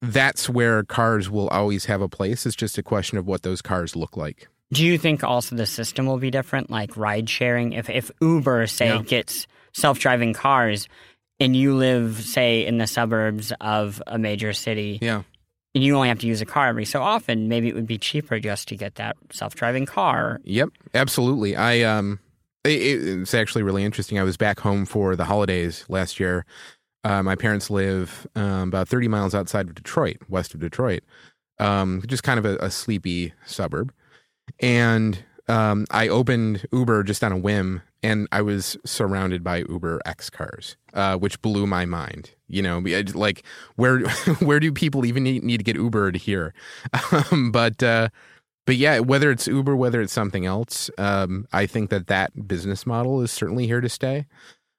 that's 0.00 0.48
where 0.48 0.84
cars 0.84 1.28
will 1.28 1.48
always 1.48 1.86
have 1.86 2.00
a 2.00 2.08
place. 2.08 2.46
It's 2.46 2.54
just 2.54 2.78
a 2.78 2.82
question 2.82 3.18
of 3.18 3.26
what 3.26 3.42
those 3.42 3.60
cars 3.60 3.96
look 3.96 4.16
like. 4.16 4.48
Do 4.72 4.84
you 4.84 4.98
think 4.98 5.24
also 5.24 5.56
the 5.56 5.66
system 5.66 6.06
will 6.06 6.18
be 6.18 6.30
different? 6.30 6.70
Like 6.70 6.96
ride 6.96 7.28
sharing? 7.28 7.72
If, 7.72 7.90
if 7.90 8.10
uber 8.20 8.66
say 8.68 8.88
yeah. 8.88 9.02
gets 9.02 9.48
self-driving 9.72 10.34
cars 10.34 10.88
and 11.40 11.56
you 11.56 11.76
live, 11.76 12.20
say, 12.20 12.66
in 12.66 12.78
the 12.78 12.86
suburbs 12.86 13.52
of 13.60 14.02
a 14.06 14.18
major 14.18 14.52
city, 14.52 14.98
yeah, 15.00 15.22
and 15.74 15.84
you 15.84 15.94
only 15.94 16.08
have 16.08 16.18
to 16.20 16.26
use 16.26 16.40
a 16.40 16.46
car 16.46 16.68
every 16.68 16.84
so 16.84 17.02
often, 17.02 17.48
maybe 17.48 17.68
it 17.68 17.74
would 17.74 17.86
be 17.86 17.98
cheaper 17.98 18.38
just 18.40 18.68
to 18.68 18.76
get 18.76 18.96
that 18.96 19.16
self-driving 19.30 19.86
car. 19.86 20.40
Yep, 20.44 20.70
absolutely. 20.94 21.54
I 21.54 21.82
um, 21.82 22.20
it, 22.64 22.70
it's 22.70 23.34
actually 23.34 23.62
really 23.62 23.84
interesting. 23.84 24.18
I 24.18 24.22
was 24.22 24.36
back 24.36 24.60
home 24.60 24.86
for 24.86 25.16
the 25.16 25.24
holidays 25.24 25.84
last 25.88 26.18
year. 26.18 26.44
Uh, 27.04 27.22
my 27.22 27.36
parents 27.36 27.70
live 27.70 28.26
um, 28.34 28.68
about 28.68 28.88
30 28.88 29.08
miles 29.08 29.34
outside 29.34 29.68
of 29.68 29.74
Detroit, 29.74 30.16
west 30.28 30.54
of 30.54 30.60
Detroit, 30.60 31.04
um, 31.58 32.02
just 32.06 32.22
kind 32.22 32.38
of 32.38 32.44
a, 32.44 32.56
a 32.56 32.70
sleepy 32.70 33.32
suburb. 33.46 33.92
And 34.60 35.24
um, 35.46 35.86
I 35.90 36.08
opened 36.08 36.66
Uber 36.72 37.04
just 37.04 37.22
on 37.22 37.32
a 37.32 37.36
whim, 37.38 37.82
and 38.02 38.28
I 38.32 38.42
was 38.42 38.76
surrounded 38.84 39.42
by 39.42 39.64
Uber 39.68 40.00
X 40.04 40.30
cars, 40.30 40.76
uh, 40.94 41.16
which 41.16 41.40
blew 41.42 41.66
my 41.66 41.84
mind. 41.84 42.30
You 42.46 42.62
know, 42.62 42.78
like 43.14 43.44
where 43.76 44.00
where 44.40 44.60
do 44.60 44.72
people 44.72 45.04
even 45.04 45.24
need, 45.24 45.42
need 45.42 45.58
to 45.58 45.64
get 45.64 45.76
Ubered 45.76 46.16
here? 46.16 46.54
Um, 47.30 47.50
but 47.52 47.82
uh, 47.82 48.08
but 48.66 48.76
yeah, 48.76 48.98
whether 49.00 49.30
it's 49.30 49.46
Uber, 49.46 49.76
whether 49.76 50.00
it's 50.00 50.12
something 50.12 50.44
else, 50.44 50.90
um, 50.98 51.46
I 51.52 51.66
think 51.66 51.90
that 51.90 52.06
that 52.08 52.46
business 52.46 52.86
model 52.86 53.22
is 53.22 53.30
certainly 53.30 53.66
here 53.66 53.80
to 53.80 53.88
stay. 53.88 54.26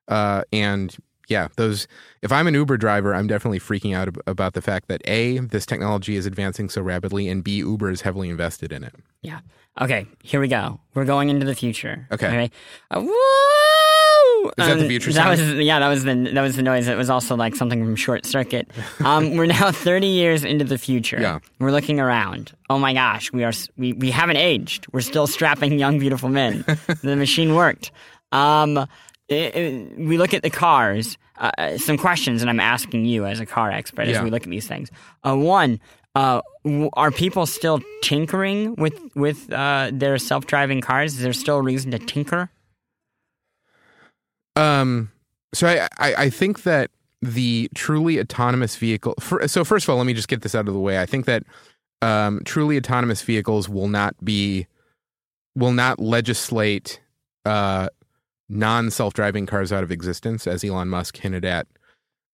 Uh, 0.08 0.44
and 0.52 0.96
yeah, 1.30 1.48
those. 1.56 1.88
If 2.22 2.32
I'm 2.32 2.48
an 2.48 2.54
Uber 2.56 2.78
driver, 2.78 3.14
I'm 3.14 3.28
definitely 3.28 3.60
freaking 3.60 3.96
out 3.96 4.10
about 4.28 4.54
the 4.54 4.62
fact 4.62 4.88
that 4.88 5.02
a 5.06 5.38
this 5.38 5.66
technology 5.66 6.16
is 6.16 6.26
advancing 6.26 6.70
so 6.70 6.82
rapidly, 6.82 7.30
and 7.30 7.44
b 7.44 7.58
Uber 7.58 7.92
is 7.92 8.02
heavily 8.02 8.30
invested 8.30 8.72
in 8.74 8.84
it. 8.84 8.96
Yeah. 9.22 9.40
Okay, 9.80 10.08
here 10.24 10.42
we 10.42 10.48
go. 10.48 10.80
We're 10.94 11.06
going 11.06 11.30
into 11.30 11.46
the 11.46 11.56
future. 11.56 12.08
Okay. 12.12 12.28
okay. 12.28 12.52
Uh, 12.92 13.02
woo! 13.02 14.50
Is 14.50 14.54
that 14.58 14.72
um, 14.72 14.80
the 14.80 14.88
future? 14.88 15.14
That 15.14 15.30
was 15.30 15.40
yeah. 15.40 15.80
That 15.80 15.88
was 15.88 16.04
the 16.04 16.32
that 16.34 16.42
was 16.42 16.56
the 16.56 16.64
noise. 16.64 16.88
It 16.88 16.98
was 16.98 17.10
also 17.10 17.36
like 17.36 17.56
something 17.56 17.84
from 17.84 17.96
Short 17.96 18.26
Circuit. 18.26 18.70
Um, 19.06 19.38
we're 19.38 19.46
now 19.46 19.72
30 19.72 20.08
years 20.08 20.44
into 20.44 20.66
the 20.66 20.78
future. 20.78 21.20
Yeah. 21.22 21.40
We're 21.58 21.72
looking 21.72 22.00
around. 22.00 22.52
Oh 22.70 22.78
my 22.78 22.94
gosh, 22.94 23.32
we 23.32 23.44
are 23.44 23.54
we 23.78 23.94
we 23.94 24.12
haven't 24.12 24.38
aged. 24.38 24.88
We're 24.92 25.02
still 25.02 25.26
strapping 25.26 25.80
young, 25.80 26.00
beautiful 26.00 26.28
men. 26.28 26.66
the 27.02 27.16
machine 27.16 27.56
worked. 27.56 27.92
Um, 28.32 28.88
it, 29.30 29.56
it, 29.56 29.98
we 29.98 30.18
look 30.18 30.34
at 30.34 30.44
the 30.44 30.50
cars. 30.50 31.18
Uh, 31.38 31.78
some 31.78 31.98
questions, 31.98 32.42
and 32.42 32.50
I'm 32.50 32.60
asking 32.60 33.06
you 33.06 33.26
as 33.26 33.40
a 33.40 33.46
car 33.46 33.72
expert 33.72 34.08
yeah. 34.08 34.18
as 34.18 34.24
we 34.24 34.30
look 34.30 34.44
at 34.44 34.50
these 34.50 34.68
things. 34.68 34.92
Uh, 35.24 35.38
one, 35.38 35.80
uh, 36.16 36.42
are 36.94 37.12
people 37.12 37.46
still 37.46 37.80
tinkering 38.02 38.76
with 38.76 39.00
with 39.16 39.52
uh, 39.54 39.90
their 39.94 40.18
self 40.18 40.48
driving 40.48 40.82
cars? 40.82 41.14
Is 41.14 41.22
there 41.22 41.32
still 41.32 41.58
a 41.58 41.62
reason 41.62 41.92
to 41.92 42.00
tinker? 42.00 42.52
Um. 44.56 45.12
So 45.54 45.68
I, 45.68 45.88
I, 45.98 46.14
I 46.16 46.30
think 46.30 46.64
that 46.64 46.92
the 47.22 47.70
truly 47.74 48.20
autonomous 48.20 48.76
vehicle. 48.76 49.16
For, 49.20 49.48
so 49.48 49.64
first 49.64 49.86
of 49.86 49.90
all, 49.90 49.98
let 49.98 50.06
me 50.06 50.14
just 50.14 50.28
get 50.28 50.42
this 50.42 50.56
out 50.56 50.68
of 50.68 50.74
the 50.74 50.80
way. 50.80 51.00
I 51.00 51.06
think 51.06 51.26
that 51.26 51.44
um, 52.02 52.42
truly 52.46 52.78
autonomous 52.78 53.22
vehicles 53.22 53.70
will 53.70 53.88
not 53.88 54.16
be 54.24 54.68
will 55.56 55.72
not 55.72 56.00
legislate 56.00 57.02
uh, 57.46 57.90
non 58.50 58.92
self 58.92 59.14
driving 59.14 59.46
cars 59.46 59.72
out 59.72 59.84
of 59.84 59.92
existence, 59.92 60.48
as 60.48 60.64
Elon 60.64 60.90
Musk 60.90 61.18
hinted 61.18 61.46
at 61.46 61.68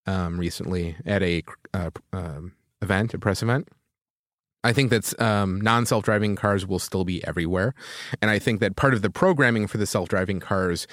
um, 0.08 0.40
recently 0.40 0.96
at 1.06 1.22
a 1.22 1.44
uh, 1.74 1.92
um, 2.14 2.54
event, 2.82 3.14
a 3.14 3.20
press 3.20 3.44
event. 3.44 3.68
I 4.64 4.74
think 4.74 4.90
that 4.90 5.20
um, 5.22 5.62
non 5.62 5.86
self 5.86 6.04
driving 6.04 6.36
cars 6.36 6.66
will 6.66 6.80
still 6.80 7.06
be 7.06 7.24
everywhere. 7.26 7.76
And 8.22 8.32
I 8.32 8.40
think 8.40 8.60
that 8.62 8.76
part 8.76 8.96
of 8.96 9.04
the 9.04 9.12
programming 9.12 9.68
for 9.68 9.78
the 9.78 9.86
self 9.86 10.10
driving 10.10 10.40
cars 10.40 10.88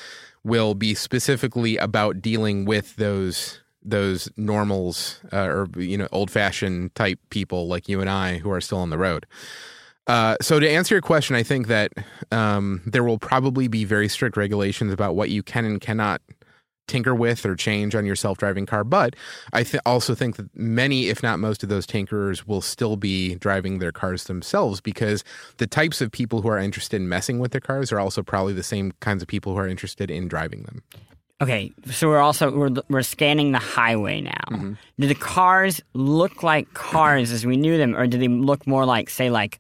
will 0.45 0.75
be 0.75 0.95
specifically 0.95 1.79
about 1.79 2.21
dealing 2.21 2.65
with 2.65 2.97
those 2.97 3.61
those 3.85 4.31
normals 4.37 5.21
uh, 5.33 5.47
or 5.47 5.69
you 5.77 5.97
know 5.97 6.09
old 6.13 6.31
fashioned 6.31 6.95
type 6.95 7.19
people 7.31 7.67
like 7.67 7.89
you 7.89 8.01
and 8.01 8.11
I 8.11 8.39
who 8.39 8.51
are 8.51 8.61
still 8.61 8.79
on 8.79 8.91
the 8.91 8.99
road. 8.99 9.27
Uh, 10.07 10.37
so 10.41 10.59
to 10.59 10.69
answer 10.69 10.95
your 10.95 11.03
question, 11.03 11.37
I 11.37 11.43
think 11.43 11.69
that 11.69 11.93
um, 12.31 12.83
there 12.87 13.05
will 13.05 13.19
probably 13.19 13.69
be 13.69 13.85
very 13.85 14.09
strict 14.09 14.37
regulations 14.37 14.93
about 14.93 15.15
what 15.15 15.31
you 15.31 15.43
can 15.43 15.65
and 15.65 15.81
cannot 15.81 16.21
tinker 16.89 17.15
with 17.15 17.47
or 17.47 17.55
change 17.55 17.95
on 17.95 18.05
your 18.05 18.17
self-driving 18.17 18.67
car. 18.67 18.85
But 18.85 19.15
I 19.53 19.63
th- 19.63 19.81
also 19.87 20.15
think 20.15 20.37
that 20.37 20.55
many, 20.57 21.09
if 21.09 21.23
not 21.23 21.39
most 21.39 21.63
of 21.63 21.69
those 21.69 21.87
tinkerers 21.87 22.47
will 22.47 22.61
still 22.61 22.97
be 22.97 23.37
driving 23.37 23.79
their 23.79 23.93
cars 23.93 24.25
themselves 24.25 24.81
because 24.81 25.23
the 25.59 25.67
types 25.67 26.01
of 26.01 26.11
people 26.11 26.43
who 26.43 26.49
are 26.49 26.59
interested 26.59 27.01
in 27.01 27.09
messing 27.09 27.39
with 27.39 27.53
their 27.53 27.61
cars 27.61 27.93
are 27.93 28.01
also 28.01 28.23
probably 28.23 28.53
the 28.53 28.63
same 28.63 28.93
kinds 29.01 29.23
of 29.23 29.29
people 29.29 29.53
who 29.53 29.59
are 29.59 29.69
interested 29.69 30.11
in 30.11 30.27
driving 30.29 30.65
them. 30.65 30.83
Okay, 31.41 31.73
so 31.87 32.09
we're 32.09 32.21
also 32.21 32.57
we're 32.57 32.71
we're 32.89 33.03
scanning 33.03 33.51
the 33.51 33.59
highway 33.59 34.21
now. 34.21 34.45
Mm-hmm. 34.51 34.73
Do 35.01 35.09
the 35.09 35.15
cars 35.15 35.81
look 35.93 36.45
like 36.45 36.73
cars 36.73 37.33
as 37.33 37.45
we 37.45 37.57
knew 37.57 37.79
them, 37.79 37.97
or 37.97 38.07
do 38.07 38.17
they 38.17 38.29
look 38.29 38.65
more 38.65 38.85
like, 38.85 39.11
say, 39.11 39.29
like 39.29 39.59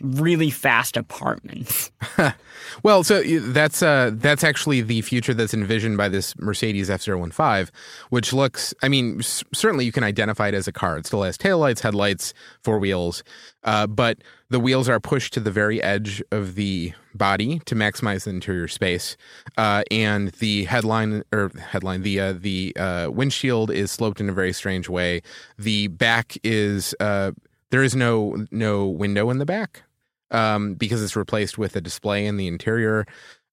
really 0.00 0.50
fast 0.50 0.96
apartments. 0.96 1.90
well, 2.82 3.04
so 3.04 3.22
that's 3.22 3.82
uh, 3.82 4.10
that's 4.14 4.44
actually 4.44 4.80
the 4.80 5.02
future 5.02 5.34
that's 5.34 5.54
envisioned 5.54 5.96
by 5.96 6.08
this 6.08 6.36
Mercedes 6.38 6.88
F015, 6.88 7.70
which 8.10 8.32
looks, 8.32 8.74
I 8.82 8.88
mean, 8.88 9.22
certainly 9.22 9.84
you 9.84 9.92
can 9.92 10.04
identify 10.04 10.48
it 10.48 10.54
as 10.54 10.68
a 10.68 10.72
car. 10.72 10.98
It 10.98 11.06
still 11.06 11.22
has 11.22 11.38
taillights, 11.38 11.80
headlights, 11.80 12.34
four 12.62 12.78
wheels, 12.78 13.22
uh, 13.64 13.86
but 13.86 14.18
the 14.50 14.60
wheels 14.60 14.88
are 14.88 15.00
pushed 15.00 15.32
to 15.34 15.40
the 15.40 15.50
very 15.50 15.82
edge 15.82 16.22
of 16.30 16.54
the 16.54 16.92
body 17.14 17.60
to 17.64 17.74
maximize 17.74 18.24
the 18.24 18.30
interior 18.30 18.68
space, 18.68 19.16
uh, 19.56 19.82
and 19.90 20.28
the 20.32 20.64
headline 20.64 21.22
or 21.32 21.50
headline 21.58 22.02
the 22.02 22.20
uh, 22.20 22.32
the 22.32 22.76
uh, 22.76 23.08
windshield 23.10 23.70
is 23.70 23.90
sloped 23.90 24.20
in 24.20 24.28
a 24.28 24.32
very 24.32 24.52
strange 24.52 24.88
way. 24.88 25.22
The 25.58 25.88
back 25.88 26.36
is 26.44 26.94
uh, 27.00 27.32
there 27.74 27.82
is 27.82 27.96
no 27.96 28.46
no 28.52 28.86
window 28.86 29.30
in 29.30 29.38
the 29.38 29.46
back 29.46 29.82
um, 30.30 30.74
because 30.76 31.02
it's 31.02 31.16
replaced 31.16 31.58
with 31.58 31.76
a 31.76 31.82
display 31.82 32.24
in 32.26 32.36
the 32.38 32.46
interior. 32.46 33.04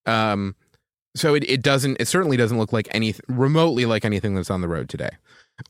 Um, 0.06 0.56
So 1.16 1.36
it, 1.36 1.44
it 1.50 1.64
doesn't 1.64 1.98
it 2.00 2.08
certainly 2.08 2.38
doesn't 2.38 2.60
look 2.60 2.74
like 2.74 2.88
any 2.92 3.16
remotely 3.28 3.86
like 3.86 4.06
anything 4.06 4.36
that's 4.36 4.52
on 4.52 4.62
the 4.62 4.70
road 4.70 4.90
today. 4.90 5.12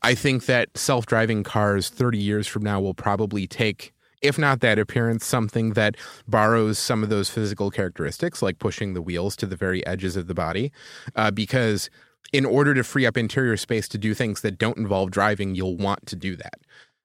I 0.02 0.14
think 0.14 0.46
that 0.46 0.76
self-driving 0.76 1.44
cars 1.44 1.88
30 1.90 2.18
years 2.18 2.48
from 2.48 2.62
now 2.64 2.80
will 2.80 2.94
probably 2.94 3.46
take 3.46 3.94
if 4.22 4.38
not 4.38 4.60
that 4.60 4.78
appearance 4.78 5.26
something 5.26 5.72
that 5.74 5.96
borrows 6.28 6.78
some 6.78 7.02
of 7.04 7.10
those 7.10 7.30
physical 7.30 7.70
characteristics 7.70 8.42
like 8.42 8.58
pushing 8.60 8.94
the 8.94 9.02
wheels 9.02 9.36
to 9.36 9.46
the 9.46 9.56
very 9.56 9.86
edges 9.86 10.16
of 10.16 10.28
the 10.28 10.34
body 10.34 10.72
uh, 11.16 11.30
because 11.30 11.90
in 12.32 12.44
order 12.46 12.74
to 12.74 12.84
free 12.84 13.06
up 13.06 13.16
interior 13.16 13.56
space 13.56 13.88
to 13.88 13.98
do 13.98 14.14
things 14.14 14.42
that 14.42 14.58
don't 14.58 14.78
involve 14.78 15.10
driving 15.12 15.54
you'll 15.56 15.78
want 15.78 16.06
to 16.06 16.16
do 16.16 16.36
that 16.36 16.60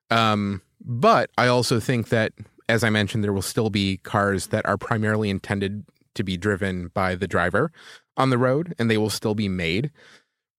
um, 0.10 0.62
but 0.84 1.30
I 1.38 1.48
also 1.48 1.80
think 1.80 2.10
that 2.10 2.34
as 2.70 2.84
I 2.84 2.90
mentioned 2.90 3.24
there 3.24 3.34
will 3.34 3.42
still 3.42 3.70
be 3.70 3.98
cars 3.98 4.48
that 4.48 4.66
are 4.66 4.78
primarily 4.78 5.30
intended 5.30 5.86
to 6.16 6.24
be 6.24 6.38
driven 6.38 6.90
by 6.90 7.16
the 7.16 7.28
driver 7.28 7.72
on 8.16 8.30
the 8.30 8.38
road 8.38 8.74
and 8.80 8.90
they 8.90 8.98
will 8.98 9.10
still 9.10 9.36
be 9.36 9.48
made. 9.48 9.92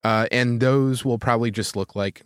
Uh, 0.04 0.26
and 0.30 0.61
those 0.61 1.04
will 1.04 1.18
probably 1.18 1.50
just 1.50 1.74
look 1.76 1.96
like 1.96 2.22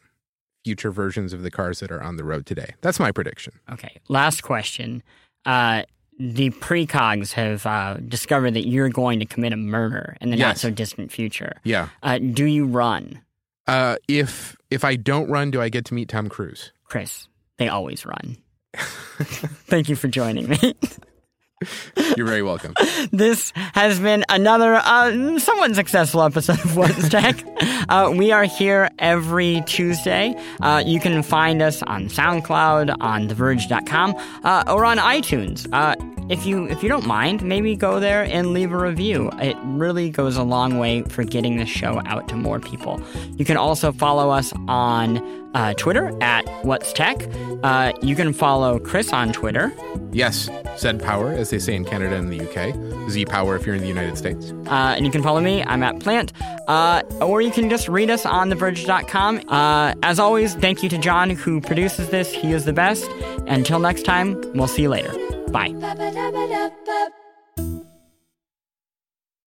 future 0.64 0.90
versions 0.92 1.32
of 1.32 1.42
the 1.42 1.50
cars 1.50 1.80
that 1.80 1.90
are 1.90 2.02
on 2.02 2.16
the 2.16 2.24
road 2.24 2.44
today. 2.46 2.74
That's 2.82 3.00
my 3.00 3.10
prediction. 3.10 3.54
Okay. 3.70 3.98
Last 4.08 4.42
question. 4.42 5.02
Uh, 5.46 5.82
the 6.18 6.50
precogs 6.50 7.32
have 7.32 7.64
uh, 7.66 7.94
discovered 8.06 8.52
that 8.54 8.68
you're 8.68 8.90
going 8.90 9.18
to 9.18 9.24
commit 9.26 9.52
a 9.52 9.56
murder 9.56 10.16
in 10.20 10.30
the 10.30 10.36
not 10.36 10.58
so 10.58 10.70
distant 10.70 11.10
future. 11.10 11.54
Yeah. 11.64 11.88
Uh, 12.02 12.18
do 12.18 12.44
you 12.44 12.66
run, 12.66 13.20
Uh, 13.66 13.96
if 14.06 14.54
if 14.70 14.84
I 14.84 14.96
don't 14.96 15.28
run, 15.30 15.50
do 15.50 15.60
I 15.60 15.68
get 15.68 15.84
to 15.86 15.94
meet 15.94 16.08
Tom 16.08 16.28
Cruise? 16.28 16.72
Chris? 16.92 17.26
They 17.56 17.68
always 17.68 18.04
run. 18.04 18.36
Thank 18.76 19.88
you 19.88 19.96
for 19.96 20.08
joining 20.08 20.46
me. 20.46 20.74
You're 22.18 22.26
very 22.26 22.42
welcome. 22.42 22.74
this 23.10 23.50
has 23.56 23.98
been 23.98 24.26
another 24.28 24.74
uh, 24.74 25.38
somewhat 25.38 25.74
successful 25.74 26.22
episode 26.22 26.62
of 26.62 26.76
What's 26.76 27.08
Tech. 27.08 27.42
Uh, 27.88 28.12
we 28.14 28.30
are 28.30 28.44
here 28.44 28.90
every 28.98 29.62
Tuesday. 29.64 30.34
Uh, 30.60 30.82
you 30.84 31.00
can 31.00 31.22
find 31.22 31.62
us 31.62 31.82
on 31.84 32.08
SoundCloud, 32.08 32.94
on 33.00 33.26
TheVerge.com, 33.26 34.14
uh, 34.44 34.64
or 34.66 34.84
on 34.84 34.98
iTunes. 34.98 35.66
Uh, 35.72 35.96
if 36.28 36.44
you 36.44 36.66
if 36.66 36.82
you 36.82 36.90
don't 36.90 37.06
mind, 37.06 37.42
maybe 37.42 37.74
go 37.74 38.00
there 38.00 38.24
and 38.24 38.52
leave 38.52 38.70
a 38.70 38.76
review. 38.78 39.30
It 39.40 39.56
really 39.64 40.10
goes 40.10 40.36
a 40.36 40.42
long 40.42 40.78
way 40.78 41.04
for 41.04 41.24
getting 41.24 41.56
the 41.56 41.66
show 41.66 42.02
out 42.04 42.28
to 42.28 42.36
more 42.36 42.60
people. 42.60 43.00
You 43.38 43.46
can 43.46 43.56
also 43.56 43.92
follow 43.92 44.28
us 44.28 44.52
on 44.68 45.41
uh, 45.54 45.74
Twitter 45.74 46.12
at 46.22 46.42
What's 46.64 46.92
Tech. 46.92 47.28
Uh, 47.62 47.92
you 48.02 48.14
can 48.16 48.32
follow 48.32 48.78
Chris 48.78 49.12
on 49.12 49.32
Twitter. 49.32 49.72
Yes, 50.12 50.48
Zed 50.76 51.02
Power, 51.02 51.32
as 51.32 51.50
they 51.50 51.58
say 51.58 51.74
in 51.74 51.84
Canada 51.84 52.16
and 52.16 52.30
the 52.30 52.40
UK. 52.40 53.10
Z 53.10 53.24
Power 53.26 53.56
if 53.56 53.66
you're 53.66 53.74
in 53.74 53.80
the 53.80 53.88
United 53.88 54.18
States. 54.18 54.52
Uh, 54.66 54.94
and 54.96 55.06
you 55.06 55.10
can 55.12 55.22
follow 55.22 55.40
me. 55.40 55.62
I'm 55.64 55.82
at 55.82 56.00
Plante. 56.00 56.32
Uh, 56.68 57.02
or 57.20 57.40
you 57.40 57.50
can 57.50 57.70
just 57.70 57.88
read 57.88 58.10
us 58.10 58.26
on 58.26 58.50
TheVerge.com. 58.50 59.42
Uh, 59.48 59.94
as 60.02 60.18
always, 60.18 60.54
thank 60.56 60.82
you 60.82 60.88
to 60.88 60.98
John 60.98 61.30
who 61.30 61.60
produces 61.60 62.08
this. 62.10 62.32
He 62.32 62.52
is 62.52 62.64
the 62.64 62.72
best. 62.72 63.08
Until 63.46 63.78
next 63.78 64.02
time, 64.02 64.40
we'll 64.54 64.68
see 64.68 64.82
you 64.82 64.88
later. 64.90 65.12
Bye. 65.50 65.72
Ba-ba-da-ba-da-ba. 65.72 67.21